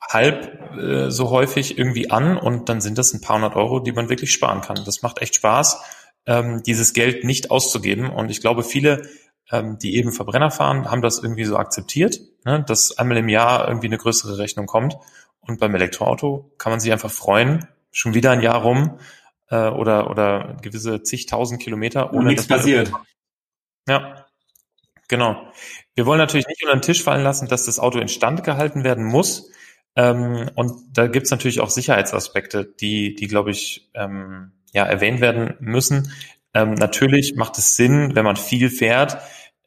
halb 0.00 0.76
äh, 0.76 1.10
so 1.10 1.30
häufig 1.30 1.78
irgendwie 1.78 2.10
an 2.10 2.36
und 2.36 2.68
dann 2.68 2.80
sind 2.80 2.98
das 2.98 3.12
ein 3.12 3.20
paar 3.20 3.36
hundert 3.36 3.56
Euro, 3.56 3.80
die 3.80 3.92
man 3.92 4.08
wirklich 4.08 4.32
sparen 4.32 4.60
kann. 4.60 4.84
Das 4.84 5.02
macht 5.02 5.20
echt 5.20 5.34
Spaß, 5.36 5.80
ähm, 6.26 6.62
dieses 6.62 6.92
Geld 6.92 7.24
nicht 7.24 7.50
auszugeben. 7.50 8.10
Und 8.10 8.30
ich 8.30 8.40
glaube, 8.40 8.62
viele, 8.62 9.08
ähm, 9.50 9.78
die 9.78 9.96
eben 9.96 10.12
Verbrenner 10.12 10.50
fahren, 10.50 10.90
haben 10.90 11.02
das 11.02 11.22
irgendwie 11.22 11.44
so 11.44 11.56
akzeptiert, 11.56 12.20
ne, 12.44 12.62
dass 12.66 12.98
einmal 12.98 13.18
im 13.18 13.28
Jahr 13.28 13.68
irgendwie 13.68 13.86
eine 13.86 13.98
größere 13.98 14.38
Rechnung 14.38 14.66
kommt. 14.66 14.96
Und 15.40 15.60
beim 15.60 15.74
Elektroauto 15.74 16.52
kann 16.58 16.72
man 16.72 16.80
sich 16.80 16.92
einfach 16.92 17.10
freuen, 17.10 17.66
schon 17.90 18.14
wieder 18.14 18.30
ein 18.30 18.40
Jahr 18.40 18.62
rum 18.62 18.98
äh, 19.50 19.68
oder, 19.68 20.10
oder 20.10 20.56
gewisse 20.62 21.02
zigtausend 21.02 21.60
Kilometer 21.60 22.12
ohne. 22.12 22.20
Und 22.20 22.26
nichts 22.26 22.46
passiert. 22.46 22.92
Ja, 23.88 24.26
genau. 25.08 25.52
Wir 25.94 26.06
wollen 26.06 26.18
natürlich 26.18 26.46
nicht 26.46 26.62
unter 26.62 26.76
den 26.76 26.82
Tisch 26.82 27.02
fallen 27.02 27.22
lassen, 27.22 27.48
dass 27.48 27.66
das 27.66 27.78
Auto 27.78 27.98
instand 27.98 28.44
gehalten 28.44 28.84
werden 28.84 29.04
muss. 29.04 29.50
Ähm, 29.96 30.50
und 30.54 30.72
da 30.92 31.06
gibt's 31.06 31.30
natürlich 31.30 31.60
auch 31.60 31.70
Sicherheitsaspekte, 31.70 32.64
die, 32.64 33.14
die 33.14 33.26
glaube 33.26 33.50
ich, 33.50 33.90
ähm, 33.94 34.52
ja, 34.72 34.84
erwähnt 34.84 35.20
werden 35.20 35.54
müssen. 35.60 36.12
Ähm, 36.52 36.74
natürlich 36.74 37.34
macht 37.36 37.58
es 37.58 37.76
Sinn, 37.76 38.14
wenn 38.14 38.24
man 38.24 38.36
viel 38.36 38.70
fährt, 38.70 39.18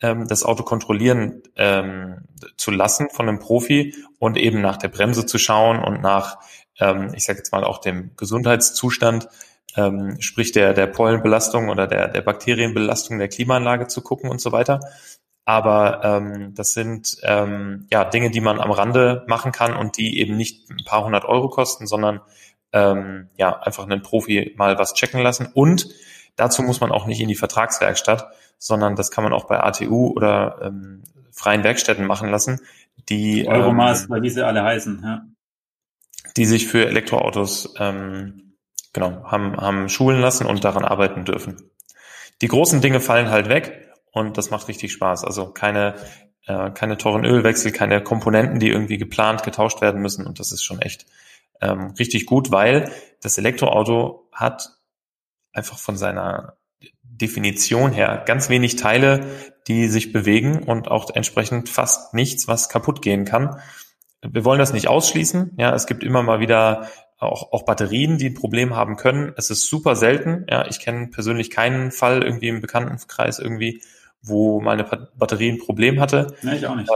ähm, 0.01 0.27
das 0.27 0.43
Auto 0.43 0.63
kontrollieren 0.63 1.43
ähm, 1.55 2.25
zu 2.57 2.71
lassen 2.71 3.09
von 3.11 3.27
einem 3.27 3.39
Profi 3.39 3.95
und 4.19 4.37
eben 4.37 4.61
nach 4.61 4.77
der 4.77 4.89
Bremse 4.89 5.25
zu 5.25 5.37
schauen 5.37 5.79
und 5.79 6.01
nach, 6.01 6.39
ähm, 6.79 7.13
ich 7.15 7.25
sage 7.25 7.39
jetzt 7.39 7.51
mal 7.51 7.63
auch 7.63 7.79
dem 7.79 8.11
Gesundheitszustand 8.15 9.27
ähm, 9.77 10.19
sprich 10.19 10.51
der, 10.51 10.73
der 10.73 10.87
Pollenbelastung 10.87 11.69
oder 11.69 11.87
der, 11.87 12.09
der 12.09 12.21
Bakterienbelastung 12.21 13.19
der 13.19 13.29
Klimaanlage 13.29 13.87
zu 13.87 14.01
gucken 14.01 14.29
und 14.29 14.41
so 14.41 14.51
weiter. 14.51 14.79
Aber 15.45 16.01
ähm, 16.03 16.53
das 16.55 16.73
sind 16.73 17.17
ähm, 17.23 17.87
ja 17.89 18.03
Dinge, 18.03 18.31
die 18.31 18.41
man 18.41 18.59
am 18.59 18.71
Rande 18.71 19.23
machen 19.27 19.53
kann 19.53 19.73
und 19.73 19.97
die 19.97 20.19
eben 20.19 20.35
nicht 20.35 20.69
ein 20.69 20.83
paar 20.83 21.05
hundert 21.05 21.23
Euro 21.23 21.47
kosten, 21.47 21.87
sondern 21.87 22.19
ähm, 22.73 23.29
ja 23.37 23.57
einfach 23.61 23.85
einen 23.85 24.01
Profi 24.01 24.53
mal 24.57 24.77
was 24.77 24.93
checken 24.93 25.21
lassen. 25.21 25.47
Und 25.53 25.87
dazu 26.35 26.63
muss 26.63 26.81
man 26.81 26.91
auch 26.91 27.05
nicht 27.05 27.21
in 27.21 27.29
die 27.29 27.35
Vertragswerkstatt, 27.35 28.27
sondern 28.57 28.95
das 28.95 29.09
kann 29.09 29.23
man 29.23 29.31
auch 29.31 29.45
bei 29.45 29.59
ATU 29.61 30.07
oder 30.07 30.59
ähm, 30.63 31.03
freien 31.31 31.63
Werkstätten 31.63 32.05
machen 32.05 32.29
lassen, 32.29 32.59
die 33.07 33.47
Euromaß, 33.47 34.09
ähm, 34.09 34.21
wie 34.21 34.29
sie 34.29 34.45
alle 34.45 34.63
heißen, 34.63 35.01
ja. 35.03 35.21
die 36.35 36.45
sich 36.45 36.67
für 36.67 36.87
Elektroautos 36.87 37.73
ähm, 37.79 38.46
genau, 38.93 39.23
haben, 39.23 39.57
haben 39.57 39.89
schulen 39.89 40.19
lassen 40.21 40.45
und 40.47 40.63
daran 40.63 40.85
arbeiten 40.85 41.25
dürfen. 41.25 41.71
Die 42.41 42.47
großen 42.47 42.81
Dinge 42.81 42.99
fallen 42.99 43.29
halt 43.29 43.49
weg 43.49 43.89
und 44.11 44.37
das 44.37 44.49
macht 44.49 44.67
richtig 44.67 44.91
Spaß. 44.91 45.23
Also 45.23 45.51
keine 45.51 45.95
äh, 46.47 46.71
keine 46.71 46.97
teuren 46.97 47.25
Ölwechsel, 47.25 47.71
keine 47.71 48.01
Komponenten, 48.01 48.59
die 48.59 48.69
irgendwie 48.69 48.97
geplant 48.97 49.43
getauscht 49.43 49.81
werden 49.81 50.01
müssen. 50.01 50.25
Und 50.25 50.39
das 50.39 50.51
ist 50.51 50.63
schon 50.63 50.81
echt 50.81 51.05
ähm, 51.61 51.93
richtig 51.99 52.25
gut, 52.25 52.51
weil 52.51 52.91
das 53.21 53.37
Elektroauto 53.37 54.29
hat 54.31 54.69
einfach 55.51 55.77
von 55.77 55.97
seiner 55.97 56.57
Definition 57.03 57.91
her 57.91 58.23
ganz 58.25 58.49
wenig 58.49 58.75
Teile, 58.75 59.25
die 59.67 59.87
sich 59.87 60.13
bewegen 60.13 60.63
und 60.63 60.87
auch 60.87 61.09
entsprechend 61.13 61.67
fast 61.67 62.13
nichts, 62.13 62.47
was 62.47 62.69
kaputt 62.69 63.01
gehen 63.01 63.25
kann. 63.25 63.59
Wir 64.21 64.45
wollen 64.45 64.59
das 64.59 64.73
nicht 64.73 64.87
ausschließen. 64.87 65.55
Ja, 65.57 65.73
es 65.73 65.85
gibt 65.85 66.03
immer 66.03 66.23
mal 66.23 66.39
wieder 66.39 66.87
auch, 67.17 67.51
auch 67.51 67.63
Batterien, 67.63 68.17
die 68.17 68.29
ein 68.29 68.33
Problem 68.35 68.75
haben 68.75 68.95
können. 68.95 69.33
Es 69.37 69.49
ist 69.49 69.67
super 69.67 69.95
selten. 69.95 70.45
Ja, 70.49 70.67
ich 70.67 70.79
kenne 70.79 71.07
persönlich 71.07 71.49
keinen 71.49 71.91
Fall 71.91 72.23
irgendwie 72.23 72.49
im 72.49 72.61
Bekanntenkreis 72.61 73.39
irgendwie, 73.39 73.81
wo 74.21 74.61
meine 74.61 74.83
Batterie 74.83 75.49
ein 75.49 75.59
Problem 75.59 75.99
hatte. 75.99 76.35
Nee, 76.41 76.57
ich 76.57 76.67
auch 76.67 76.75
nicht. 76.75 76.89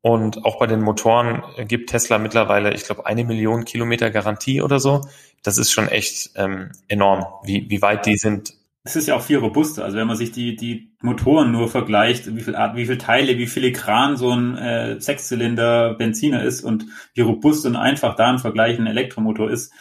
Und 0.00 0.44
auch 0.44 0.58
bei 0.58 0.66
den 0.66 0.82
Motoren 0.82 1.42
gibt 1.66 1.88
Tesla 1.90 2.18
mittlerweile, 2.18 2.74
ich 2.74 2.84
glaube, 2.84 3.06
eine 3.06 3.24
Million 3.24 3.64
Kilometer 3.64 4.10
Garantie 4.10 4.60
oder 4.60 4.78
so. 4.78 5.08
Das 5.42 5.56
ist 5.56 5.72
schon 5.72 5.88
echt 5.88 6.32
ähm, 6.36 6.72
enorm, 6.88 7.24
wie, 7.42 7.70
wie 7.70 7.80
weit 7.80 8.04
die 8.04 8.16
sind. 8.16 8.54
Es 8.86 8.96
ist 8.96 9.08
ja 9.08 9.16
auch 9.16 9.22
viel 9.22 9.38
robuster. 9.38 9.82
Also 9.82 9.96
wenn 9.96 10.06
man 10.06 10.16
sich 10.16 10.30
die, 10.30 10.56
die 10.56 10.92
Motoren 11.00 11.50
nur 11.50 11.68
vergleicht, 11.68 12.36
wie 12.36 12.42
viel 12.42 12.54
Art, 12.54 12.76
wie 12.76 12.84
viel 12.84 12.98
Teile, 12.98 13.38
wie 13.38 13.46
filigran 13.46 14.18
so 14.18 14.30
ein 14.30 14.58
äh, 14.58 15.00
Sechszylinder 15.00 15.94
Benziner 15.94 16.42
ist 16.42 16.62
und 16.62 16.84
wie 17.14 17.22
robust 17.22 17.64
und 17.64 17.76
einfach 17.76 18.14
da 18.14 18.30
im 18.30 18.38
Vergleich 18.38 18.78
ein 18.78 18.86
Elektromotor 18.86 19.50
ist, 19.50 19.72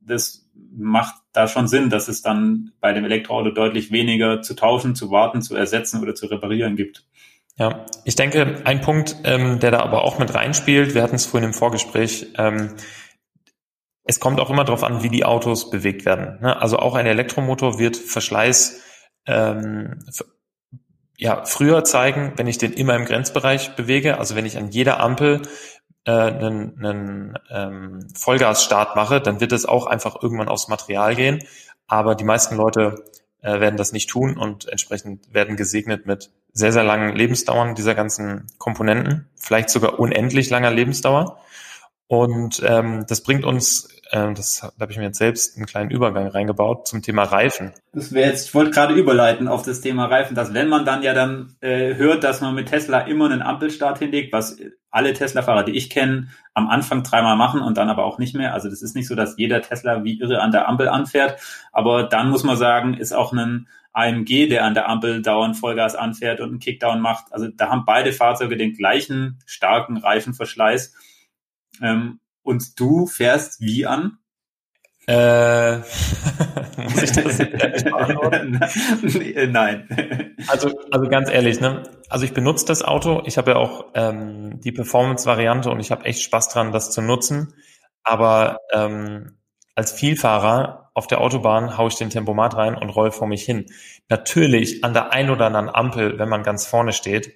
das 0.00 0.48
macht 0.76 1.14
da 1.32 1.46
schon 1.46 1.68
Sinn, 1.68 1.88
dass 1.88 2.08
es 2.08 2.20
dann 2.20 2.72
bei 2.80 2.92
dem 2.92 3.04
Elektroauto 3.04 3.50
deutlich 3.50 3.92
weniger 3.92 4.42
zu 4.42 4.54
tauschen, 4.54 4.96
zu 4.96 5.10
warten, 5.12 5.40
zu 5.40 5.54
ersetzen 5.54 6.02
oder 6.02 6.14
zu 6.14 6.26
reparieren 6.26 6.74
gibt. 6.74 7.04
Ja, 7.56 7.86
ich 8.04 8.14
denke, 8.14 8.62
ein 8.64 8.80
Punkt, 8.80 9.16
ähm, 9.24 9.58
der 9.58 9.72
da 9.72 9.80
aber 9.80 10.04
auch 10.04 10.18
mit 10.18 10.32
reinspielt, 10.34 10.94
wir 10.94 11.02
hatten 11.02 11.16
es 11.16 11.26
vorhin 11.26 11.48
im 11.48 11.54
Vorgespräch, 11.54 12.28
ähm, 12.38 12.74
es 14.08 14.20
kommt 14.20 14.40
auch 14.40 14.48
immer 14.48 14.64
darauf 14.64 14.84
an, 14.84 15.02
wie 15.02 15.10
die 15.10 15.26
Autos 15.26 15.68
bewegt 15.68 16.06
werden. 16.06 16.38
Ne? 16.40 16.60
Also 16.60 16.78
auch 16.78 16.94
ein 16.94 17.04
Elektromotor 17.04 17.78
wird 17.78 17.94
Verschleiß 17.94 18.80
ähm, 19.26 20.02
ja, 21.18 21.44
früher 21.44 21.84
zeigen, 21.84 22.32
wenn 22.36 22.46
ich 22.46 22.56
den 22.56 22.72
immer 22.72 22.96
im 22.96 23.04
Grenzbereich 23.04 23.76
bewege, 23.76 24.18
also 24.18 24.34
wenn 24.34 24.46
ich 24.46 24.56
an 24.56 24.70
jeder 24.70 25.00
Ampel 25.00 25.42
äh, 26.06 26.12
einen, 26.12 26.78
einen 26.78 27.38
ähm, 27.50 28.08
Vollgasstart 28.14 28.96
mache, 28.96 29.20
dann 29.20 29.40
wird 29.40 29.52
es 29.52 29.66
auch 29.66 29.86
einfach 29.86 30.22
irgendwann 30.22 30.48
aufs 30.48 30.68
Material 30.68 31.14
gehen. 31.14 31.44
Aber 31.86 32.14
die 32.14 32.24
meisten 32.24 32.56
Leute 32.56 33.04
äh, 33.42 33.60
werden 33.60 33.76
das 33.76 33.92
nicht 33.92 34.08
tun 34.08 34.38
und 34.38 34.68
entsprechend 34.68 35.34
werden 35.34 35.56
gesegnet 35.56 36.06
mit 36.06 36.30
sehr, 36.54 36.72
sehr 36.72 36.84
langen 36.84 37.14
Lebensdauern 37.14 37.74
dieser 37.74 37.94
ganzen 37.94 38.46
Komponenten, 38.56 39.28
vielleicht 39.36 39.68
sogar 39.68 40.00
unendlich 40.00 40.48
langer 40.48 40.70
Lebensdauer. 40.70 41.38
Und 42.08 42.62
ähm, 42.66 43.04
das 43.06 43.22
bringt 43.22 43.44
uns, 43.44 43.88
äh, 44.10 44.32
das 44.34 44.60
da 44.60 44.72
habe 44.80 44.92
ich 44.92 44.98
mir 44.98 45.04
jetzt 45.04 45.18
selbst 45.18 45.56
einen 45.56 45.66
kleinen 45.66 45.90
Übergang 45.90 46.26
reingebaut 46.26 46.86
zum 46.86 47.02
Thema 47.02 47.24
Reifen. 47.24 47.72
Das 47.92 48.12
wäre 48.12 48.30
jetzt, 48.30 48.48
ich 48.48 48.54
wollte 48.54 48.70
gerade 48.70 48.94
überleiten 48.94 49.48
auf 49.48 49.62
das 49.62 49.80
Thema 49.80 50.06
Reifen, 50.06 50.34
dass 50.34 50.54
wenn 50.54 50.68
man 50.68 50.84
dann 50.84 51.02
ja 51.02 51.14
dann 51.14 51.56
äh, 51.60 51.94
hört, 51.94 52.24
dass 52.24 52.40
man 52.40 52.54
mit 52.54 52.68
Tesla 52.68 53.00
immer 53.00 53.26
einen 53.26 53.42
Ampelstart 53.42 53.98
hinlegt, 53.98 54.32
was 54.32 54.58
alle 54.90 55.12
Tesla-Fahrer, 55.12 55.64
die 55.64 55.76
ich 55.76 55.90
kenne, 55.90 56.28
am 56.54 56.68
Anfang 56.68 57.02
dreimal 57.02 57.36
machen 57.36 57.60
und 57.60 57.76
dann 57.76 57.90
aber 57.90 58.04
auch 58.04 58.18
nicht 58.18 58.34
mehr. 58.34 58.54
Also 58.54 58.70
das 58.70 58.82
ist 58.82 58.96
nicht 58.96 59.06
so, 59.06 59.14
dass 59.14 59.36
jeder 59.36 59.60
Tesla 59.62 60.02
wie 60.04 60.18
irre 60.18 60.40
an 60.40 60.52
der 60.52 60.68
Ampel 60.68 60.88
anfährt, 60.88 61.38
aber 61.72 62.04
dann 62.04 62.30
muss 62.30 62.44
man 62.44 62.56
sagen, 62.56 62.94
ist 62.94 63.12
auch 63.12 63.32
ein 63.32 63.68
AMG, 63.92 64.48
der 64.48 64.64
an 64.64 64.74
der 64.74 64.88
Ampel 64.88 65.22
dauernd 65.22 65.56
Vollgas 65.56 65.94
anfährt 65.94 66.40
und 66.40 66.50
einen 66.50 66.58
Kickdown 66.60 67.00
macht. 67.00 67.32
Also 67.32 67.48
da 67.48 67.68
haben 67.68 67.84
beide 67.84 68.12
Fahrzeuge 68.12 68.56
den 68.56 68.74
gleichen 68.74 69.38
starken 69.44 69.96
Reifenverschleiß 69.96 70.94
ähm, 71.82 72.20
und 72.48 72.80
du 72.80 73.06
fährst 73.06 73.60
wie 73.60 73.84
an? 73.84 74.18
Äh, 75.06 75.78
muss 75.78 77.02
ich 77.02 77.12
das 77.12 77.40
ehrlich 77.40 77.84
beantworten? 77.84 78.60
Nein. 79.52 80.36
Also, 80.48 80.70
also 80.90 81.08
ganz 81.08 81.30
ehrlich, 81.30 81.60
ne? 81.60 81.82
Also 82.08 82.24
ich 82.24 82.32
benutze 82.32 82.64
das 82.64 82.82
Auto. 82.82 83.22
Ich 83.26 83.36
habe 83.36 83.50
ja 83.50 83.56
auch 83.56 83.86
ähm, 83.94 84.60
die 84.60 84.72
Performance-Variante 84.72 85.70
und 85.70 85.80
ich 85.80 85.90
habe 85.90 86.06
echt 86.06 86.22
Spaß 86.22 86.48
dran, 86.48 86.72
das 86.72 86.90
zu 86.90 87.02
nutzen. 87.02 87.54
Aber 88.02 88.58
ähm, 88.72 89.38
als 89.74 89.92
Vielfahrer 89.92 90.90
auf 90.94 91.06
der 91.06 91.20
Autobahn 91.20 91.76
haue 91.76 91.88
ich 91.88 91.96
den 91.96 92.10
Tempomat 92.10 92.56
rein 92.56 92.74
und 92.74 92.88
roll 92.88 93.10
vor 93.10 93.28
mich 93.28 93.44
hin. 93.44 93.66
Natürlich 94.08 94.84
an 94.84 94.94
der 94.94 95.12
ein 95.12 95.30
oder 95.30 95.46
anderen 95.46 95.68
Ampel, 95.68 96.18
wenn 96.18 96.28
man 96.28 96.42
ganz 96.42 96.66
vorne 96.66 96.92
steht 96.92 97.32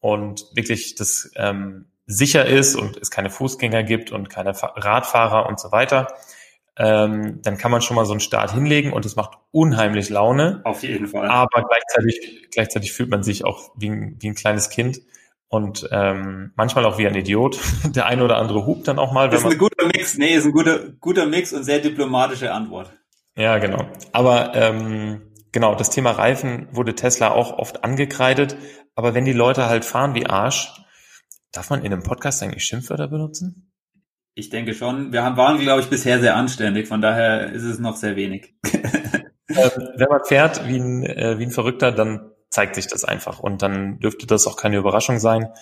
und 0.00 0.46
wirklich 0.54 0.94
das 0.94 1.30
ähm, 1.36 1.86
sicher 2.06 2.46
ist 2.46 2.76
und 2.76 2.96
es 2.96 3.10
keine 3.10 3.30
Fußgänger 3.30 3.82
gibt 3.82 4.12
und 4.12 4.28
keine 4.28 4.52
Radfahrer 4.54 5.46
und 5.48 5.58
so 5.58 5.72
weiter, 5.72 6.08
ähm, 6.76 7.40
dann 7.42 7.56
kann 7.56 7.70
man 7.70 7.82
schon 7.82 7.96
mal 7.96 8.04
so 8.04 8.12
einen 8.12 8.20
Start 8.20 8.52
hinlegen 8.52 8.92
und 8.92 9.06
es 9.06 9.16
macht 9.16 9.38
unheimlich 9.52 10.10
Laune. 10.10 10.60
Auf 10.64 10.82
jeden 10.82 11.06
Fall. 11.06 11.28
Aber 11.28 11.62
gleichzeitig, 11.62 12.48
gleichzeitig 12.50 12.92
fühlt 12.92 13.10
man 13.10 13.22
sich 13.22 13.44
auch 13.44 13.70
wie 13.76 13.90
ein, 13.90 14.16
wie 14.20 14.28
ein 14.28 14.34
kleines 14.34 14.70
Kind 14.70 15.00
und 15.48 15.88
ähm, 15.92 16.52
manchmal 16.56 16.84
auch 16.84 16.98
wie 16.98 17.06
ein 17.06 17.14
Idiot. 17.14 17.60
Der 17.84 18.06
eine 18.06 18.24
oder 18.24 18.38
andere 18.38 18.66
hupt 18.66 18.88
dann 18.88 18.98
auch 18.98 19.12
mal. 19.12 19.30
Wenn 19.30 19.38
ist 19.38 19.46
ein 19.46 19.58
guter 19.58 19.86
Mix. 19.86 20.18
Nee, 20.18 20.34
ist 20.34 20.46
ein 20.46 20.52
guter, 20.52 20.80
guter 21.00 21.26
Mix 21.26 21.52
und 21.52 21.62
sehr 21.62 21.78
diplomatische 21.78 22.52
Antwort. 22.52 22.92
Ja, 23.36 23.58
genau. 23.58 23.86
Aber 24.12 24.54
ähm, 24.54 25.22
genau, 25.52 25.76
das 25.76 25.90
Thema 25.90 26.10
Reifen 26.10 26.68
wurde 26.72 26.94
Tesla 26.94 27.30
auch 27.30 27.56
oft 27.56 27.84
angekreidet. 27.84 28.56
Aber 28.96 29.14
wenn 29.14 29.24
die 29.24 29.32
Leute 29.32 29.66
halt 29.66 29.84
fahren 29.84 30.14
wie 30.14 30.26
Arsch, 30.26 30.72
Darf 31.54 31.70
man 31.70 31.84
in 31.84 31.92
einem 31.92 32.02
Podcast 32.02 32.42
eigentlich 32.42 32.64
Schimpfwörter 32.64 33.06
benutzen? 33.06 33.72
Ich 34.34 34.50
denke 34.50 34.74
schon. 34.74 35.12
Wir 35.12 35.22
waren, 35.22 35.60
glaube 35.60 35.80
ich, 35.80 35.88
bisher 35.88 36.18
sehr 36.20 36.34
anständig. 36.34 36.88
Von 36.88 37.00
daher 37.00 37.52
ist 37.52 37.62
es 37.62 37.78
noch 37.78 37.94
sehr 37.94 38.16
wenig. 38.16 38.54
ähm, 38.74 39.70
wenn 39.96 40.08
man 40.08 40.24
fährt 40.24 40.66
wie 40.66 40.76
ein, 40.76 41.04
äh, 41.04 41.38
wie 41.38 41.44
ein 41.44 41.52
Verrückter, 41.52 41.92
dann 41.92 42.32
zeigt 42.50 42.74
sich 42.74 42.88
das 42.88 43.04
einfach. 43.04 43.38
Und 43.38 43.62
dann 43.62 44.00
dürfte 44.00 44.26
das 44.26 44.48
auch 44.48 44.56
keine 44.56 44.78
Überraschung 44.78 45.20
sein. 45.20 45.52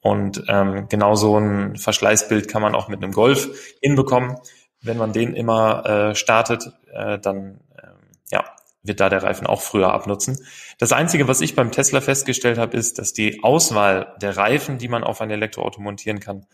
Und 0.00 0.44
ähm, 0.46 0.86
genau 0.88 1.16
so 1.16 1.36
ein 1.36 1.76
Verschleißbild 1.76 2.46
kann 2.46 2.62
man 2.62 2.76
auch 2.76 2.86
mit 2.88 3.02
einem 3.02 3.12
Golf 3.12 3.50
hinbekommen. 3.82 4.36
Wenn 4.80 4.96
man 4.96 5.12
den 5.12 5.34
immer 5.34 5.84
äh, 5.84 6.14
startet, 6.14 6.72
äh, 6.92 7.18
dann 7.18 7.60
äh, 7.76 7.88
ja, 8.30 8.44
wird 8.82 9.00
da 9.00 9.08
der 9.08 9.22
Reifen 9.22 9.46
auch 9.46 9.60
früher 9.60 9.92
abnutzen. 9.92 10.38
Das 10.78 10.92
Einzige, 10.92 11.28
was 11.28 11.40
ich 11.40 11.54
beim 11.54 11.70
Tesla 11.70 12.00
festgestellt 12.00 12.58
habe, 12.58 12.76
ist, 12.76 12.98
dass 12.98 13.12
die 13.12 13.42
Auswahl 13.42 14.14
der 14.20 14.36
Reifen, 14.36 14.78
die 14.78 14.88
man 14.88 15.04
auf 15.04 15.20
ein 15.20 15.30
Elektroauto 15.30 15.80
montieren 15.80 16.20
kann, 16.20 16.46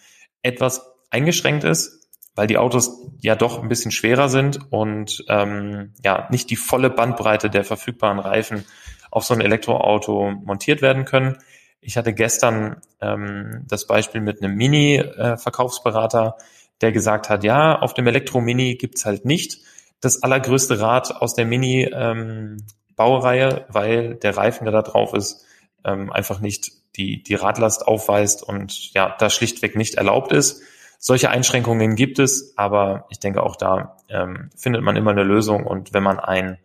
etwas 0.42 0.92
eingeschränkt 1.11 1.64
ist, 1.64 2.09
weil 2.35 2.47
die 2.47 2.59
Autos 2.59 3.00
ja 3.21 3.35
doch 3.35 3.62
ein 3.62 3.68
bisschen 3.68 3.92
schwerer 3.92 4.28
sind 4.28 4.61
und 4.71 5.25
ähm, 5.28 5.95
ja 6.04 6.28
nicht 6.30 6.50
die 6.50 6.56
volle 6.56 6.90
Bandbreite 6.90 7.49
der 7.49 7.64
verfügbaren 7.64 8.18
Reifen 8.18 8.64
auf 9.11 9.25
so 9.25 9.33
ein 9.33 9.40
Elektroauto 9.40 10.30
montiert 10.30 10.83
werden 10.83 11.04
können. 11.04 11.38
Ich 11.80 11.97
hatte 11.97 12.12
gestern 12.12 12.83
ähm, 13.00 13.64
das 13.68 13.87
Beispiel 13.87 14.21
mit 14.21 14.42
einem 14.42 14.56
Mini-Verkaufsberater, 14.56 16.37
der 16.80 16.92
gesagt 16.92 17.30
hat, 17.30 17.45
ja, 17.45 17.78
auf 17.78 17.95
dem 17.95 18.06
Elektro-Mini 18.06 18.75
gibt's 18.75 19.06
halt 19.06 19.25
nicht 19.25 19.61
das 20.00 20.23
allergrößte 20.23 20.81
Rad 20.81 21.23
aus 21.23 21.35
der 21.35 21.47
Mini-Baureihe, 21.47 23.49
ähm, 23.49 23.65
weil 23.69 24.15
der 24.17 24.37
Reifen, 24.37 24.65
der 24.65 24.73
da 24.73 24.83
drauf 24.83 25.15
ist, 25.15 25.47
ähm, 25.85 26.12
einfach 26.12 26.41
nicht 26.41 26.73
die, 26.97 27.23
die 27.23 27.35
Radlast 27.35 27.87
aufweist 27.87 28.43
und 28.43 28.93
ja, 28.93 29.15
da 29.19 29.31
schlichtweg 29.31 29.76
nicht 29.76 29.95
erlaubt 29.95 30.33
ist. 30.33 30.62
Solche 30.99 31.31
Einschränkungen 31.31 31.95
gibt 31.95 32.19
es, 32.19 32.55
aber 32.57 33.07
ich 33.11 33.21
denke 33.21 33.43
auch 33.43 33.57
da 33.57 33.99
ähm, 34.09 34.50
findet 34.57 34.83
man 34.83 34.97
immer 34.97 35.11
eine 35.11 35.25
Lösung 35.25 35.67
und 35.67 35.93
wenn 35.93 36.03
man 36.03 36.19
ein 36.19 36.59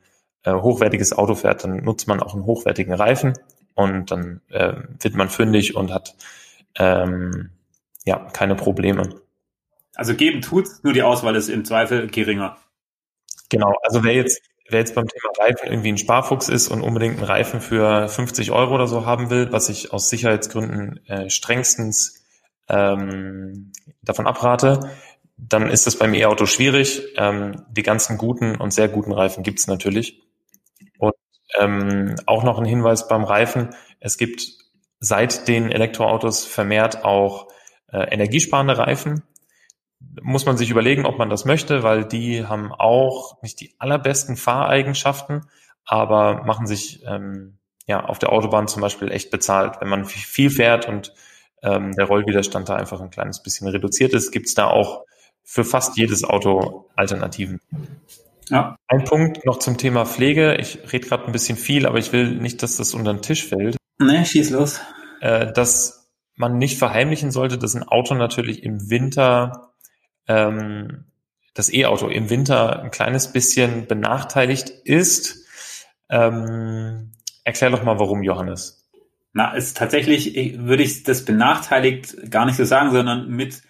äh, 0.44 0.54
hochwertiges 0.54 1.14
Auto 1.14 1.36
fährt, 1.36 1.64
dann 1.64 1.84
nutzt 1.84 2.08
man 2.08 2.22
auch 2.22 2.34
einen 2.34 2.46
hochwertigen 2.46 2.94
Reifen 2.94 3.34
und 3.76 4.12
dann 4.12 4.42
äh, 4.50 4.74
wird 5.00 5.16
man 5.16 5.30
fündig 5.30 5.76
und 5.76 5.94
hat 5.94 6.16
ähm, 6.76 7.52
ja 8.06 8.28
keine 8.34 8.56
Probleme. 8.56 9.10
Also 9.96 10.16
geben 10.16 10.42
tut's, 10.42 10.82
nur 10.84 10.94
die 10.94 11.04
Auswahl 11.04 11.36
ist 11.36 11.50
im 11.50 11.66
Zweifel 11.66 12.08
geringer. 12.08 12.58
Genau, 13.52 13.76
also 13.84 14.04
wer 14.06 14.14
jetzt, 14.14 14.42
wer 14.70 14.80
jetzt 14.80 14.96
beim 14.96 15.08
Thema 15.08 15.30
Reifen 15.38 15.68
irgendwie 15.70 15.92
ein 15.92 15.98
Sparfuchs 15.98 16.48
ist 16.48 16.70
und 16.70 16.82
unbedingt 16.82 17.18
einen 17.18 17.26
Reifen 17.26 17.60
für 17.60 18.08
50 18.08 18.52
Euro 18.52 18.74
oder 18.74 18.88
so 18.88 19.06
haben 19.06 19.30
will, 19.30 19.52
was 19.52 19.68
ich 19.68 19.92
aus 19.92 20.10
Sicherheitsgründen 20.10 21.06
äh, 21.06 21.30
strengstens 21.30 22.24
ähm, 22.70 23.74
davon 24.02 24.26
abrate, 24.26 24.90
dann 25.36 25.70
ist 25.70 25.86
das 25.86 25.98
beim 25.98 26.14
E-Auto 26.14 26.46
schwierig. 26.46 27.04
Ähm, 27.18 27.66
die 27.70 27.84
ganzen 27.84 28.18
guten 28.18 28.56
und 28.56 28.72
sehr 28.74 28.88
guten 28.88 29.12
Reifen 29.12 29.44
gibt's 29.44 29.68
natürlich. 29.68 30.22
Und 30.98 31.14
ähm, 31.60 32.16
auch 32.26 32.44
noch 32.44 32.58
ein 32.58 32.66
Hinweis 32.66 33.10
beim 33.10 33.26
Reifen, 33.26 33.76
es 34.00 34.18
gibt 34.18 34.44
seit 35.02 35.50
den 35.50 35.72
Elektroautos 35.72 36.46
vermehrt 36.46 37.04
auch 37.04 37.50
äh, 37.92 37.98
energiesparende 38.14 38.78
Reifen 38.78 39.24
muss 40.22 40.46
man 40.46 40.58
sich 40.58 40.70
überlegen, 40.70 41.06
ob 41.06 41.18
man 41.18 41.30
das 41.30 41.46
möchte, 41.46 41.84
weil 41.84 42.06
die 42.06 42.46
haben 42.46 42.72
auch 42.72 43.42
nicht 43.42 43.60
die 43.60 43.74
allerbesten 43.80 44.36
Fahreigenschaften, 44.36 45.46
aber 45.86 46.44
machen 46.44 46.68
sich 46.68 47.04
ähm, 47.06 47.58
ja 47.86 48.04
auf 48.06 48.20
der 48.20 48.32
Autobahn 48.32 48.68
zum 48.68 48.82
Beispiel 48.82 49.12
echt 49.12 49.32
bezahlt. 49.32 49.80
Wenn 49.80 49.90
man 49.90 50.06
viel 50.06 50.50
fährt 50.50 50.88
und 50.88 51.14
ähm, 51.64 51.94
der 51.94 52.06
Rollwiderstand 52.06 52.70
da 52.70 52.76
einfach 52.76 53.02
ein 53.02 53.10
kleines 53.10 53.42
bisschen 53.42 53.68
reduziert 53.68 54.14
ist, 54.14 54.32
gibt 54.32 54.48
es 54.48 54.54
da 54.54 54.68
auch 54.68 55.06
für 55.44 55.64
fast 55.64 55.98
jedes 55.98 56.24
Auto 56.24 56.90
Alternativen. 56.96 57.60
Ja. 58.50 58.76
Ein 58.88 59.06
Punkt 59.06 59.46
noch 59.46 59.60
zum 59.60 59.78
Thema 59.78 60.06
Pflege. 60.06 60.56
Ich 60.56 60.92
rede 60.92 61.08
gerade 61.08 61.26
ein 61.26 61.32
bisschen 61.32 61.58
viel, 61.58 61.86
aber 61.86 62.00
ich 62.00 62.12
will 62.12 62.36
nicht, 62.36 62.62
dass 62.64 62.78
das 62.78 62.94
unter 62.94 63.14
den 63.14 63.22
Tisch 63.22 63.46
fällt. 63.48 63.78
Nee, 64.00 64.26
schieß 64.26 64.50
los. 64.50 64.82
Äh, 65.22 65.52
dass 65.54 66.10
man 66.36 66.58
nicht 66.58 66.78
verheimlichen 66.78 67.32
sollte, 67.32 67.58
dass 67.58 67.76
ein 67.76 67.88
Auto 67.88 68.16
natürlich 68.16 68.64
im 68.64 68.90
Winter, 68.90 69.71
ähm, 70.28 71.06
das 71.54 71.74
E-Auto 71.74 72.08
im 72.08 72.30
Winter 72.30 72.82
ein 72.82 72.92
kleines 72.92 73.32
bisschen 73.32 73.88
benachteiligt 73.88 74.70
ist. 74.70 75.46
Ähm, 76.10 77.12
erklär 77.44 77.72
doch 77.72 77.84
mal, 77.84 78.00
warum, 78.00 78.24
Johannes. 78.24 78.90
Na, 79.34 79.54
ist 79.54 79.78
tatsächlich, 79.78 80.58
würde 80.58 80.84
ich 80.84 81.04
das 81.04 81.24
benachteiligt 81.24 82.30
gar 82.30 82.46
nicht 82.46 82.58
so 82.58 82.66
sagen, 82.66 82.92
sondern 82.92 83.30
mit 83.30 83.62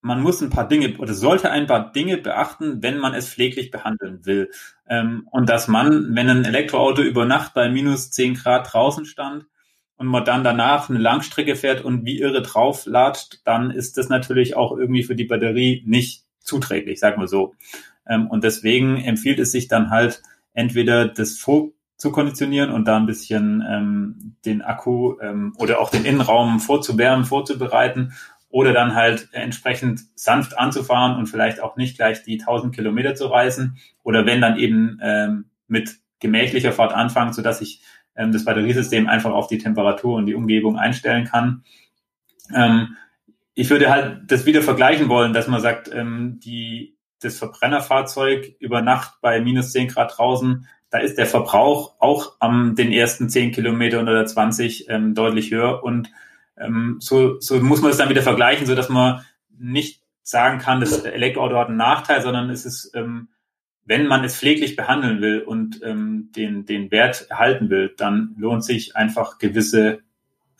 man 0.00 0.22
muss 0.22 0.40
ein 0.40 0.50
paar 0.50 0.68
Dinge 0.68 0.96
oder 0.98 1.12
sollte 1.12 1.50
ein 1.50 1.66
paar 1.66 1.92
Dinge 1.92 2.18
beachten, 2.18 2.82
wenn 2.82 2.98
man 2.98 3.14
es 3.14 3.28
pfleglich 3.28 3.70
behandeln 3.70 4.24
will. 4.24 4.50
Ähm, 4.88 5.26
und 5.30 5.48
dass 5.48 5.68
man, 5.68 6.14
wenn 6.14 6.28
ein 6.28 6.44
Elektroauto 6.44 7.02
über 7.02 7.24
Nacht 7.24 7.52
bei 7.54 7.68
minus 7.68 8.10
10 8.10 8.34
Grad 8.34 8.72
draußen 8.72 9.04
stand 9.06 9.46
und 9.98 10.06
man 10.06 10.24
dann 10.24 10.44
danach 10.44 10.88
eine 10.88 10.98
Langstrecke 10.98 11.56
fährt 11.56 11.84
und 11.84 12.04
wie 12.04 12.20
irre 12.20 12.40
drauflatscht, 12.40 13.40
dann 13.44 13.70
ist 13.70 13.98
das 13.98 14.08
natürlich 14.08 14.56
auch 14.56 14.76
irgendwie 14.76 15.02
für 15.02 15.16
die 15.16 15.24
Batterie 15.24 15.82
nicht 15.86 16.24
zuträglich, 16.40 17.00
sagen 17.00 17.20
wir 17.20 17.28
so. 17.28 17.54
Ähm, 18.06 18.28
und 18.28 18.44
deswegen 18.44 18.96
empfiehlt 18.96 19.38
es 19.38 19.52
sich 19.52 19.68
dann 19.68 19.90
halt 19.90 20.22
entweder 20.54 21.06
das 21.06 21.38
vor 21.38 21.70
zu 21.96 22.12
konditionieren 22.12 22.70
und 22.70 22.86
da 22.86 22.96
ein 22.96 23.06
bisschen 23.06 23.62
ähm, 23.68 24.36
den 24.44 24.62
Akku 24.62 25.18
ähm, 25.20 25.52
oder 25.58 25.80
auch 25.80 25.90
den 25.90 26.04
Innenraum 26.04 26.60
vorzuwärmen, 26.60 27.24
vorzubereiten 27.24 28.12
oder 28.50 28.72
dann 28.72 28.94
halt 28.94 29.28
entsprechend 29.32 30.02
sanft 30.14 30.56
anzufahren 30.56 31.16
und 31.16 31.26
vielleicht 31.26 31.60
auch 31.60 31.76
nicht 31.76 31.96
gleich 31.96 32.22
die 32.22 32.40
1000 32.40 32.72
Kilometer 32.72 33.16
zu 33.16 33.26
reisen 33.26 33.78
oder 34.04 34.24
wenn 34.26 34.40
dann 34.40 34.58
eben 34.58 35.00
ähm, 35.02 35.46
mit 35.66 35.96
gemächlicher 36.20 36.72
Fahrt 36.72 36.92
anfangen, 36.92 37.32
so 37.32 37.42
dass 37.42 37.60
ich 37.60 37.82
ähm, 38.18 38.32
das 38.32 38.44
Batteriesystem 38.44 39.08
einfach 39.08 39.30
auf 39.30 39.46
die 39.46 39.58
Temperatur 39.58 40.16
und 40.16 40.26
die 40.26 40.34
Umgebung 40.34 40.76
einstellen 40.76 41.24
kann. 41.24 41.62
Ähm, 42.54 42.96
ich 43.54 43.70
würde 43.70 43.90
halt 43.90 44.30
das 44.30 44.44
wieder 44.44 44.62
vergleichen 44.62 45.08
wollen, 45.08 45.32
dass 45.32 45.48
man 45.48 45.60
sagt, 45.60 45.90
ähm, 45.92 46.38
die, 46.44 46.96
das 47.20 47.38
Verbrennerfahrzeug 47.38 48.56
über 48.58 48.82
Nacht 48.82 49.20
bei 49.22 49.40
minus 49.40 49.72
10 49.72 49.88
Grad 49.88 50.18
draußen, 50.18 50.66
da 50.90 50.98
ist 50.98 51.18
der 51.18 51.26
Verbrauch 51.26 51.96
auch 51.98 52.36
am 52.40 52.74
den 52.74 52.92
ersten 52.92 53.28
10 53.28 53.52
Kilometern 53.52 54.08
oder 54.08 54.24
20 54.26 54.88
ähm, 54.88 55.14
deutlich 55.14 55.50
höher 55.50 55.82
und 55.82 56.10
ähm, 56.56 56.96
so, 57.00 57.38
so 57.40 57.56
muss 57.60 57.82
man 57.82 57.90
es 57.90 57.98
dann 57.98 58.08
wieder 58.08 58.22
vergleichen, 58.22 58.66
so 58.66 58.74
dass 58.74 58.88
man 58.88 59.24
nicht 59.56 60.02
sagen 60.22 60.58
kann, 60.58 60.80
das 60.80 61.04
Elektroauto 61.04 61.56
hat 61.56 61.68
einen 61.68 61.76
Nachteil, 61.76 62.22
sondern 62.22 62.50
es 62.50 62.64
ist, 62.64 62.92
ähm, 62.94 63.28
wenn 63.88 64.06
man 64.06 64.22
es 64.22 64.36
pfleglich 64.36 64.76
behandeln 64.76 65.22
will 65.22 65.40
und 65.40 65.80
ähm, 65.82 66.30
den, 66.36 66.66
den 66.66 66.90
Wert 66.90 67.26
erhalten 67.30 67.70
will, 67.70 67.94
dann 67.96 68.34
lohnt 68.38 68.62
sich 68.62 68.94
einfach 68.96 69.38
gewisse 69.38 70.00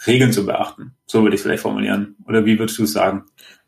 Regeln 0.07 0.33
zu 0.33 0.47
beachten. 0.47 0.95
So 1.07 1.23
würde 1.23 1.35
ich 1.35 1.41
es 1.41 1.43
vielleicht 1.43 1.63
formulieren. 1.63 2.17
Oder 2.27 2.47
wie 2.47 2.59
würdest 2.59 2.79
du 2.79 2.85
es 2.85 2.93
sagen? 2.93 3.25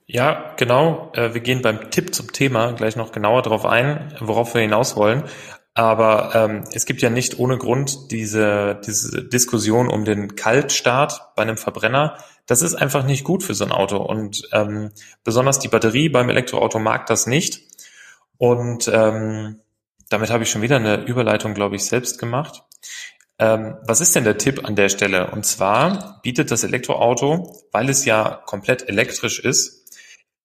Ja, 0.07 0.55
genau. 0.57 1.13
Äh, 1.15 1.35
wir 1.35 1.43
gehen 1.43 1.61
beim 1.61 1.91
Tipp 1.91 2.15
zum 2.15 2.33
Thema 2.33 2.73
gleich 2.73 2.97
noch 2.97 3.13
genauer 3.13 3.43
darauf 3.43 3.67
ein, 3.67 4.15
worauf 4.21 4.55
wir 4.55 4.63
hinaus 4.63 4.97
wollen. 4.97 5.25
Aber 5.75 6.35
ähm, 6.35 6.65
es 6.73 6.87
gibt 6.87 7.03
ja 7.03 7.11
nicht 7.11 7.39
ohne 7.39 7.59
Grund 7.59 8.11
diese, 8.11 8.81
diese 8.87 9.25
Diskussion 9.25 9.89
um 9.89 10.05
den 10.05 10.37
Kaltstart 10.37 11.35
bei 11.37 11.43
einem 11.43 11.59
Verbrenner. 11.59 12.17
Das 12.47 12.63
ist 12.63 12.75
einfach 12.75 13.05
nicht 13.05 13.25
gut 13.25 13.43
für 13.43 13.55
so 13.55 13.65
ein 13.65 13.73
Auto. 13.73 13.99
Und 13.99 14.49
ähm, 14.53 14.91
besonders 15.23 15.59
die 15.59 15.69
Batterie 15.69 16.09
beim 16.09 16.31
Elektroauto 16.31 16.79
mag 16.79 17.07
das 17.07 17.27
nicht. 17.27 17.70
Und 18.41 18.91
ähm, 18.91 19.61
damit 20.09 20.31
habe 20.31 20.45
ich 20.45 20.51
schon 20.51 20.63
wieder 20.63 20.77
eine 20.77 21.05
Überleitung, 21.05 21.53
glaube 21.53 21.77
ich, 21.77 21.85
selbst 21.85 22.19
gemacht. 22.19 22.63
Ähm, 23.39 23.77
was 23.83 24.01
ist 24.01 24.17
denn 24.17 24.25
der 24.25 24.39
Tipp 24.39 24.65
an 24.65 24.77
der 24.77 24.89
Stelle? 24.89 25.31
Und 25.31 25.45
zwar 25.45 26.23
bietet 26.23 26.51
das 26.51 26.65
Elektroauto, 26.65 27.55
weil 27.71 27.91
es 27.91 28.07
ja 28.07 28.43
komplett 28.47 28.89
elektrisch 28.89 29.41
ist, 29.41 29.95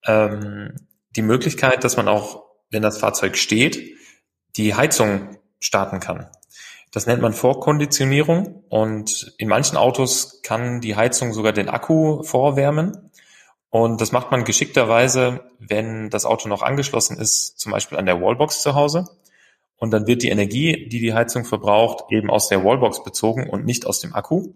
ähm, 0.05 0.75
die 1.15 1.21
Möglichkeit, 1.21 1.85
dass 1.85 1.95
man 1.95 2.09
auch, 2.09 2.43
wenn 2.69 2.81
das 2.81 2.97
Fahrzeug 2.97 3.37
steht, 3.37 3.95
die 4.57 4.75
Heizung 4.75 5.37
starten 5.61 6.01
kann. 6.01 6.29
Das 6.91 7.05
nennt 7.05 7.21
man 7.21 7.31
Vorkonditionierung 7.31 8.65
und 8.67 9.33
in 9.37 9.47
manchen 9.47 9.77
Autos 9.77 10.41
kann 10.43 10.81
die 10.81 10.97
Heizung 10.97 11.31
sogar 11.31 11.53
den 11.53 11.69
Akku 11.69 12.23
vorwärmen. 12.23 13.04
Und 13.75 13.99
das 13.99 14.13
macht 14.13 14.31
man 14.31 14.45
geschickterweise, 14.45 15.51
wenn 15.59 16.09
das 16.09 16.23
Auto 16.23 16.47
noch 16.47 16.61
angeschlossen 16.61 17.17
ist, 17.17 17.59
zum 17.59 17.73
Beispiel 17.73 17.97
an 17.97 18.05
der 18.05 18.21
Wallbox 18.21 18.61
zu 18.61 18.73
Hause. 18.73 19.03
Und 19.75 19.91
dann 19.91 20.07
wird 20.07 20.23
die 20.23 20.29
Energie, 20.29 20.87
die 20.87 21.01
die 21.01 21.13
Heizung 21.13 21.43
verbraucht, 21.43 22.05
eben 22.09 22.29
aus 22.29 22.47
der 22.47 22.63
Wallbox 22.63 23.03
bezogen 23.03 23.49
und 23.49 23.65
nicht 23.65 23.85
aus 23.85 23.99
dem 23.99 24.15
Akku. 24.15 24.53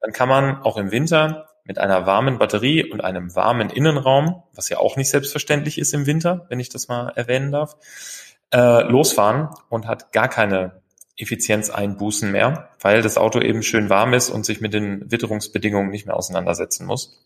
Dann 0.00 0.14
kann 0.14 0.30
man 0.30 0.62
auch 0.62 0.78
im 0.78 0.90
Winter 0.90 1.50
mit 1.64 1.78
einer 1.78 2.06
warmen 2.06 2.38
Batterie 2.38 2.90
und 2.90 3.04
einem 3.04 3.36
warmen 3.36 3.68
Innenraum, 3.68 4.42
was 4.54 4.70
ja 4.70 4.78
auch 4.78 4.96
nicht 4.96 5.10
selbstverständlich 5.10 5.76
ist 5.76 5.92
im 5.92 6.06
Winter, 6.06 6.46
wenn 6.48 6.58
ich 6.58 6.70
das 6.70 6.88
mal 6.88 7.10
erwähnen 7.10 7.52
darf, 7.52 7.76
äh, 8.54 8.84
losfahren 8.84 9.50
und 9.68 9.86
hat 9.86 10.12
gar 10.12 10.28
keine 10.28 10.80
Effizienzeinbußen 11.18 12.32
mehr, 12.32 12.70
weil 12.80 13.02
das 13.02 13.18
Auto 13.18 13.38
eben 13.38 13.62
schön 13.62 13.90
warm 13.90 14.14
ist 14.14 14.30
und 14.30 14.46
sich 14.46 14.62
mit 14.62 14.72
den 14.72 15.10
Witterungsbedingungen 15.10 15.90
nicht 15.90 16.06
mehr 16.06 16.16
auseinandersetzen 16.16 16.86
muss. 16.86 17.25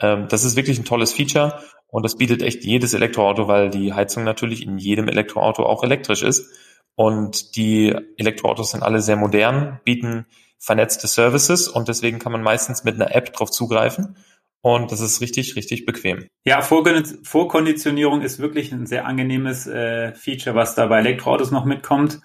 Ähm, 0.00 0.28
das 0.28 0.44
ist 0.44 0.56
wirklich 0.56 0.78
ein 0.78 0.84
tolles 0.84 1.12
Feature 1.12 1.62
und 1.88 2.04
das 2.04 2.16
bietet 2.16 2.42
echt 2.42 2.64
jedes 2.64 2.94
Elektroauto, 2.94 3.48
weil 3.48 3.70
die 3.70 3.92
Heizung 3.92 4.24
natürlich 4.24 4.64
in 4.64 4.78
jedem 4.78 5.08
Elektroauto 5.08 5.64
auch 5.64 5.82
elektrisch 5.82 6.22
ist. 6.22 6.50
Und 6.94 7.56
die 7.56 7.94
Elektroautos 8.16 8.72
sind 8.72 8.82
alle 8.82 9.00
sehr 9.00 9.16
modern, 9.16 9.80
bieten 9.84 10.26
vernetzte 10.58 11.06
Services 11.06 11.68
und 11.68 11.88
deswegen 11.88 12.18
kann 12.18 12.32
man 12.32 12.42
meistens 12.42 12.82
mit 12.82 12.96
einer 12.96 13.14
App 13.14 13.32
drauf 13.32 13.50
zugreifen 13.50 14.16
und 14.60 14.90
das 14.90 15.00
ist 15.00 15.20
richtig, 15.20 15.54
richtig 15.56 15.86
bequem. 15.86 16.28
Ja, 16.44 16.62
Vorkonditionierung 16.62 18.22
ist 18.22 18.40
wirklich 18.40 18.72
ein 18.72 18.86
sehr 18.86 19.06
angenehmes 19.06 19.66
äh, 19.66 20.14
Feature, 20.14 20.56
was 20.56 20.74
da 20.74 20.86
bei 20.86 20.98
Elektroautos 20.98 21.50
noch 21.50 21.64
mitkommt. 21.64 22.20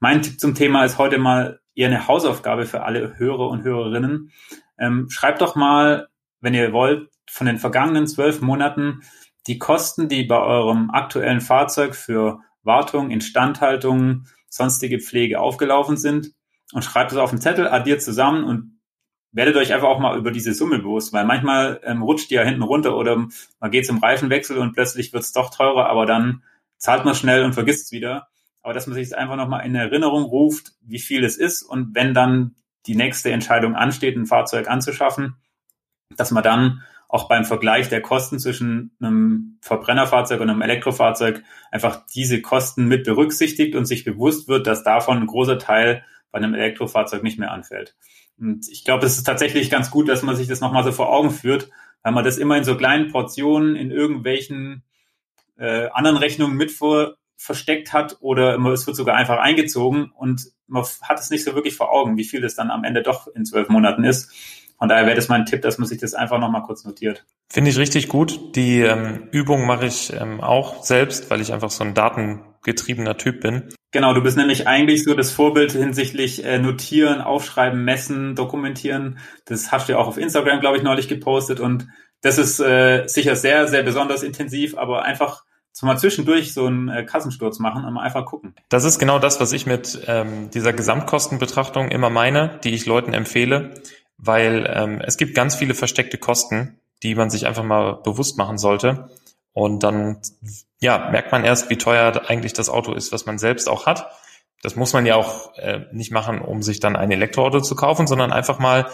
Mein 0.00 0.22
Tipp 0.22 0.40
zum 0.40 0.54
Thema 0.54 0.84
ist 0.84 0.98
heute 0.98 1.18
mal 1.18 1.60
eher 1.74 1.88
eine 1.88 2.08
Hausaufgabe 2.08 2.66
für 2.66 2.82
alle 2.82 3.16
Hörer 3.18 3.48
und 3.48 3.62
Hörerinnen. 3.62 4.32
Ähm, 4.78 5.08
schreibt 5.08 5.40
doch 5.40 5.54
mal, 5.54 6.07
wenn 6.40 6.54
ihr 6.54 6.72
wollt, 6.72 7.10
von 7.28 7.46
den 7.46 7.58
vergangenen 7.58 8.06
zwölf 8.06 8.40
Monaten 8.40 9.02
die 9.46 9.58
Kosten, 9.58 10.08
die 10.08 10.24
bei 10.24 10.38
eurem 10.38 10.90
aktuellen 10.90 11.40
Fahrzeug 11.40 11.94
für 11.94 12.40
Wartung, 12.62 13.10
Instandhaltung, 13.10 14.26
sonstige 14.48 14.98
Pflege 14.98 15.40
aufgelaufen 15.40 15.96
sind 15.96 16.32
und 16.72 16.84
schreibt 16.84 17.12
es 17.12 17.18
auf 17.18 17.30
den 17.30 17.40
Zettel, 17.40 17.68
addiert 17.68 18.02
zusammen 18.02 18.44
und 18.44 18.78
werdet 19.32 19.56
euch 19.56 19.72
einfach 19.72 19.88
auch 19.88 20.00
mal 20.00 20.18
über 20.18 20.30
diese 20.30 20.54
Summe 20.54 20.78
bewusst, 20.78 21.12
weil 21.12 21.24
manchmal 21.24 21.80
ähm, 21.84 22.02
rutscht 22.02 22.30
die 22.30 22.34
ja 22.34 22.42
hinten 22.42 22.62
runter 22.62 22.96
oder 22.96 23.26
man 23.60 23.70
geht 23.70 23.86
zum 23.86 23.98
Reifenwechsel 23.98 24.58
und 24.58 24.72
plötzlich 24.72 25.12
wird 25.12 25.22
es 25.22 25.32
doch 25.32 25.50
teurer, 25.50 25.88
aber 25.88 26.06
dann 26.06 26.42
zahlt 26.76 27.04
man 27.04 27.14
schnell 27.14 27.44
und 27.44 27.52
vergisst 27.52 27.86
es 27.86 27.92
wieder. 27.92 28.28
Aber 28.62 28.74
dass 28.74 28.86
man 28.86 28.94
sich 28.94 29.16
einfach 29.16 29.36
nochmal 29.36 29.64
in 29.64 29.74
Erinnerung 29.74 30.24
ruft, 30.24 30.72
wie 30.82 30.98
viel 30.98 31.24
es 31.24 31.36
ist 31.36 31.62
und 31.62 31.94
wenn 31.94 32.14
dann 32.14 32.56
die 32.86 32.96
nächste 32.96 33.30
Entscheidung 33.30 33.76
ansteht, 33.76 34.16
ein 34.16 34.26
Fahrzeug 34.26 34.68
anzuschaffen, 34.68 35.36
dass 36.16 36.30
man 36.30 36.42
dann 36.42 36.82
auch 37.08 37.28
beim 37.28 37.44
Vergleich 37.44 37.88
der 37.88 38.02
Kosten 38.02 38.38
zwischen 38.38 38.90
einem 39.00 39.58
Verbrennerfahrzeug 39.62 40.40
und 40.40 40.50
einem 40.50 40.60
Elektrofahrzeug 40.60 41.42
einfach 41.70 42.04
diese 42.14 42.42
Kosten 42.42 42.86
mit 42.86 43.04
berücksichtigt 43.04 43.74
und 43.74 43.86
sich 43.86 44.04
bewusst 44.04 44.46
wird, 44.46 44.66
dass 44.66 44.82
davon 44.82 45.18
ein 45.18 45.26
großer 45.26 45.58
Teil 45.58 46.04
bei 46.30 46.38
einem 46.38 46.54
Elektrofahrzeug 46.54 47.22
nicht 47.22 47.38
mehr 47.38 47.50
anfällt. 47.50 47.96
Und 48.38 48.68
ich 48.68 48.84
glaube, 48.84 49.06
es 49.06 49.16
ist 49.16 49.24
tatsächlich 49.24 49.70
ganz 49.70 49.90
gut, 49.90 50.08
dass 50.08 50.22
man 50.22 50.36
sich 50.36 50.48
das 50.48 50.60
nochmal 50.60 50.84
so 50.84 50.92
vor 50.92 51.10
Augen 51.10 51.30
führt, 51.30 51.70
weil 52.02 52.12
man 52.12 52.24
das 52.24 52.36
immer 52.36 52.56
in 52.56 52.64
so 52.64 52.76
kleinen 52.76 53.10
Portionen 53.10 53.74
in 53.74 53.90
irgendwelchen 53.90 54.82
äh, 55.56 55.88
anderen 55.88 56.18
Rechnungen 56.18 56.56
mit 56.56 56.70
vor, 56.70 57.16
versteckt 57.38 57.92
hat 57.92 58.16
oder 58.20 58.58
es 58.72 58.86
wird 58.86 58.96
sogar 58.96 59.14
einfach 59.14 59.38
eingezogen 59.38 60.10
und 60.10 60.48
man 60.66 60.84
hat 61.02 61.20
es 61.20 61.30
nicht 61.30 61.44
so 61.44 61.54
wirklich 61.54 61.76
vor 61.76 61.92
Augen, 61.92 62.16
wie 62.16 62.24
viel 62.24 62.40
das 62.40 62.56
dann 62.56 62.70
am 62.70 62.82
Ende 62.82 63.02
doch 63.02 63.28
in 63.28 63.44
zwölf 63.44 63.68
Monaten 63.68 64.02
ist. 64.02 64.32
Von 64.78 64.88
daher 64.88 65.06
wäre 65.06 65.16
das 65.16 65.28
mein 65.28 65.44
Tipp, 65.44 65.62
dass 65.62 65.78
man 65.78 65.88
sich 65.88 65.98
das 65.98 66.14
einfach 66.14 66.38
nochmal 66.38 66.62
kurz 66.62 66.84
notiert. 66.84 67.24
Finde 67.50 67.70
ich 67.70 67.78
richtig 67.78 68.08
gut. 68.08 68.54
Die 68.54 68.80
ähm, 68.80 69.28
Übung 69.32 69.66
mache 69.66 69.86
ich 69.86 70.12
ähm, 70.12 70.40
auch 70.40 70.84
selbst, 70.84 71.30
weil 71.30 71.40
ich 71.40 71.52
einfach 71.52 71.70
so 71.70 71.82
ein 71.82 71.94
datengetriebener 71.94 73.16
Typ 73.16 73.40
bin. 73.40 73.70
Genau, 73.90 74.12
du 74.12 74.22
bist 74.22 74.36
nämlich 74.36 74.68
eigentlich 74.68 75.02
so 75.02 75.14
das 75.14 75.32
Vorbild 75.32 75.72
hinsichtlich 75.72 76.44
äh, 76.44 76.58
Notieren, 76.58 77.20
Aufschreiben, 77.20 77.84
Messen, 77.84 78.36
Dokumentieren. 78.36 79.18
Das 79.46 79.72
hast 79.72 79.88
du 79.88 79.92
ja 79.92 79.98
auch 79.98 80.06
auf 80.06 80.18
Instagram, 80.18 80.60
glaube 80.60 80.76
ich, 80.76 80.82
neulich 80.82 81.08
gepostet 81.08 81.58
und 81.58 81.88
das 82.20 82.38
ist 82.38 82.60
äh, 82.60 83.06
sicher 83.06 83.36
sehr, 83.36 83.68
sehr 83.68 83.82
besonders 83.82 84.22
intensiv, 84.22 84.76
aber 84.76 85.04
einfach 85.04 85.44
so 85.72 85.86
mal 85.86 85.96
zwischendurch 85.96 86.52
so 86.52 86.66
einen 86.66 86.88
äh, 86.88 87.04
Kassensturz 87.04 87.60
machen 87.60 87.84
und 87.84 87.94
mal 87.94 88.02
einfach 88.02 88.26
gucken. 88.26 88.54
Das 88.68 88.84
ist 88.84 88.98
genau 88.98 89.18
das, 89.18 89.40
was 89.40 89.52
ich 89.52 89.64
mit 89.64 90.00
ähm, 90.06 90.50
dieser 90.50 90.72
Gesamtkostenbetrachtung 90.72 91.90
immer 91.90 92.10
meine, 92.10 92.58
die 92.64 92.74
ich 92.74 92.86
Leuten 92.86 93.14
empfehle. 93.14 93.74
Weil 94.18 94.70
ähm, 94.72 95.00
es 95.00 95.16
gibt 95.16 95.34
ganz 95.34 95.54
viele 95.54 95.74
versteckte 95.74 96.18
Kosten, 96.18 96.80
die 97.02 97.14
man 97.14 97.30
sich 97.30 97.46
einfach 97.46 97.62
mal 97.62 97.94
bewusst 97.94 98.36
machen 98.36 98.58
sollte. 98.58 99.10
Und 99.52 99.82
dann 99.82 100.20
ja, 100.80 101.10
merkt 101.10 101.32
man 101.32 101.44
erst, 101.44 101.70
wie 101.70 101.78
teuer 101.78 102.22
eigentlich 102.28 102.52
das 102.52 102.68
Auto 102.68 102.92
ist, 102.92 103.12
was 103.12 103.26
man 103.26 103.38
selbst 103.38 103.68
auch 103.68 103.86
hat. 103.86 104.10
Das 104.62 104.74
muss 104.74 104.92
man 104.92 105.06
ja 105.06 105.14
auch 105.14 105.56
äh, 105.56 105.86
nicht 105.92 106.10
machen, 106.10 106.40
um 106.40 106.62
sich 106.62 106.80
dann 106.80 106.96
ein 106.96 107.12
Elektroauto 107.12 107.60
zu 107.60 107.76
kaufen, 107.76 108.08
sondern 108.08 108.32
einfach 108.32 108.58
mal, 108.58 108.86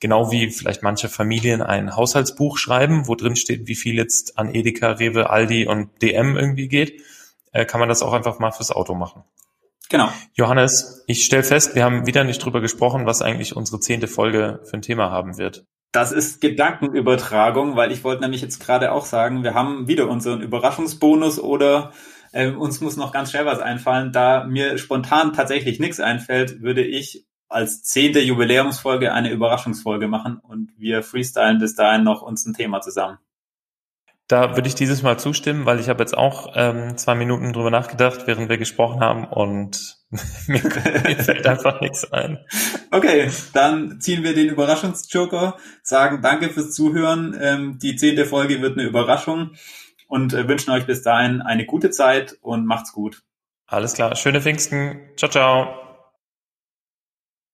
genau 0.00 0.32
wie 0.32 0.50
vielleicht 0.50 0.82
manche 0.82 1.08
Familien 1.08 1.62
ein 1.62 1.94
Haushaltsbuch 1.94 2.58
schreiben, 2.58 3.06
wo 3.06 3.14
drin 3.14 3.36
steht, 3.36 3.68
wie 3.68 3.76
viel 3.76 3.94
jetzt 3.94 4.36
an 4.36 4.52
Edeka, 4.52 4.92
Rewe, 4.92 5.30
Aldi 5.30 5.66
und 5.68 6.02
DM 6.02 6.36
irgendwie 6.36 6.66
geht, 6.66 7.02
äh, 7.52 7.64
kann 7.64 7.78
man 7.78 7.88
das 7.88 8.02
auch 8.02 8.12
einfach 8.12 8.40
mal 8.40 8.50
fürs 8.50 8.72
Auto 8.72 8.94
machen. 8.94 9.22
Genau. 9.88 10.10
Johannes, 10.34 11.04
ich 11.06 11.24
stelle 11.24 11.42
fest, 11.42 11.74
wir 11.74 11.84
haben 11.84 12.06
wieder 12.06 12.24
nicht 12.24 12.44
drüber 12.44 12.60
gesprochen, 12.60 13.06
was 13.06 13.22
eigentlich 13.22 13.56
unsere 13.56 13.80
zehnte 13.80 14.08
Folge 14.08 14.60
für 14.64 14.74
ein 14.74 14.82
Thema 14.82 15.10
haben 15.10 15.36
wird. 15.38 15.66
Das 15.92 16.10
ist 16.10 16.40
Gedankenübertragung, 16.40 17.76
weil 17.76 17.92
ich 17.92 18.02
wollte 18.02 18.22
nämlich 18.22 18.40
jetzt 18.40 18.60
gerade 18.60 18.92
auch 18.92 19.04
sagen, 19.04 19.44
wir 19.44 19.52
haben 19.52 19.88
wieder 19.88 20.08
unseren 20.08 20.40
Überraschungsbonus 20.40 21.38
oder 21.38 21.92
äh, 22.32 22.50
uns 22.50 22.80
muss 22.80 22.96
noch 22.96 23.12
ganz 23.12 23.30
schnell 23.30 23.44
was 23.44 23.58
einfallen. 23.58 24.10
Da 24.10 24.44
mir 24.44 24.78
spontan 24.78 25.34
tatsächlich 25.34 25.78
nichts 25.80 26.00
einfällt, 26.00 26.62
würde 26.62 26.82
ich 26.82 27.26
als 27.50 27.82
zehnte 27.82 28.20
Jubiläumsfolge 28.20 29.12
eine 29.12 29.30
Überraschungsfolge 29.30 30.08
machen 30.08 30.38
und 30.42 30.72
wir 30.78 31.02
freestylen 31.02 31.58
bis 31.58 31.74
dahin 31.74 32.02
noch 32.02 32.22
uns 32.22 32.46
ein 32.46 32.54
Thema 32.54 32.80
zusammen. 32.80 33.18
Da 34.32 34.56
würde 34.56 34.66
ich 34.66 34.74
dieses 34.74 35.02
Mal 35.02 35.18
zustimmen, 35.18 35.66
weil 35.66 35.78
ich 35.78 35.90
habe 35.90 36.02
jetzt 36.02 36.16
auch 36.16 36.54
ähm, 36.56 36.96
zwei 36.96 37.14
Minuten 37.14 37.52
drüber 37.52 37.70
nachgedacht, 37.70 38.20
während 38.24 38.48
wir 38.48 38.56
gesprochen 38.56 39.00
haben 39.00 39.26
und 39.26 39.98
mir, 40.46 40.62
mir 40.62 41.16
fällt 41.16 41.46
einfach 41.46 41.82
nichts 41.82 42.10
ein. 42.14 42.38
Okay, 42.90 43.30
dann 43.52 44.00
ziehen 44.00 44.22
wir 44.24 44.34
den 44.34 44.48
Überraschungsjoker, 44.48 45.58
sagen 45.82 46.22
danke 46.22 46.48
fürs 46.48 46.72
Zuhören. 46.72 47.38
Ähm, 47.38 47.78
die 47.78 47.94
zehnte 47.96 48.24
Folge 48.24 48.62
wird 48.62 48.78
eine 48.78 48.88
Überraschung 48.88 49.50
und 50.08 50.32
äh, 50.32 50.48
wünschen 50.48 50.70
euch 50.70 50.86
bis 50.86 51.02
dahin 51.02 51.42
eine 51.42 51.66
gute 51.66 51.90
Zeit 51.90 52.38
und 52.40 52.64
macht's 52.64 52.94
gut. 52.94 53.20
Alles 53.66 53.92
klar, 53.92 54.16
schöne 54.16 54.40
Pfingsten. 54.40 54.98
Ciao, 55.18 55.30
ciao. 55.30 55.91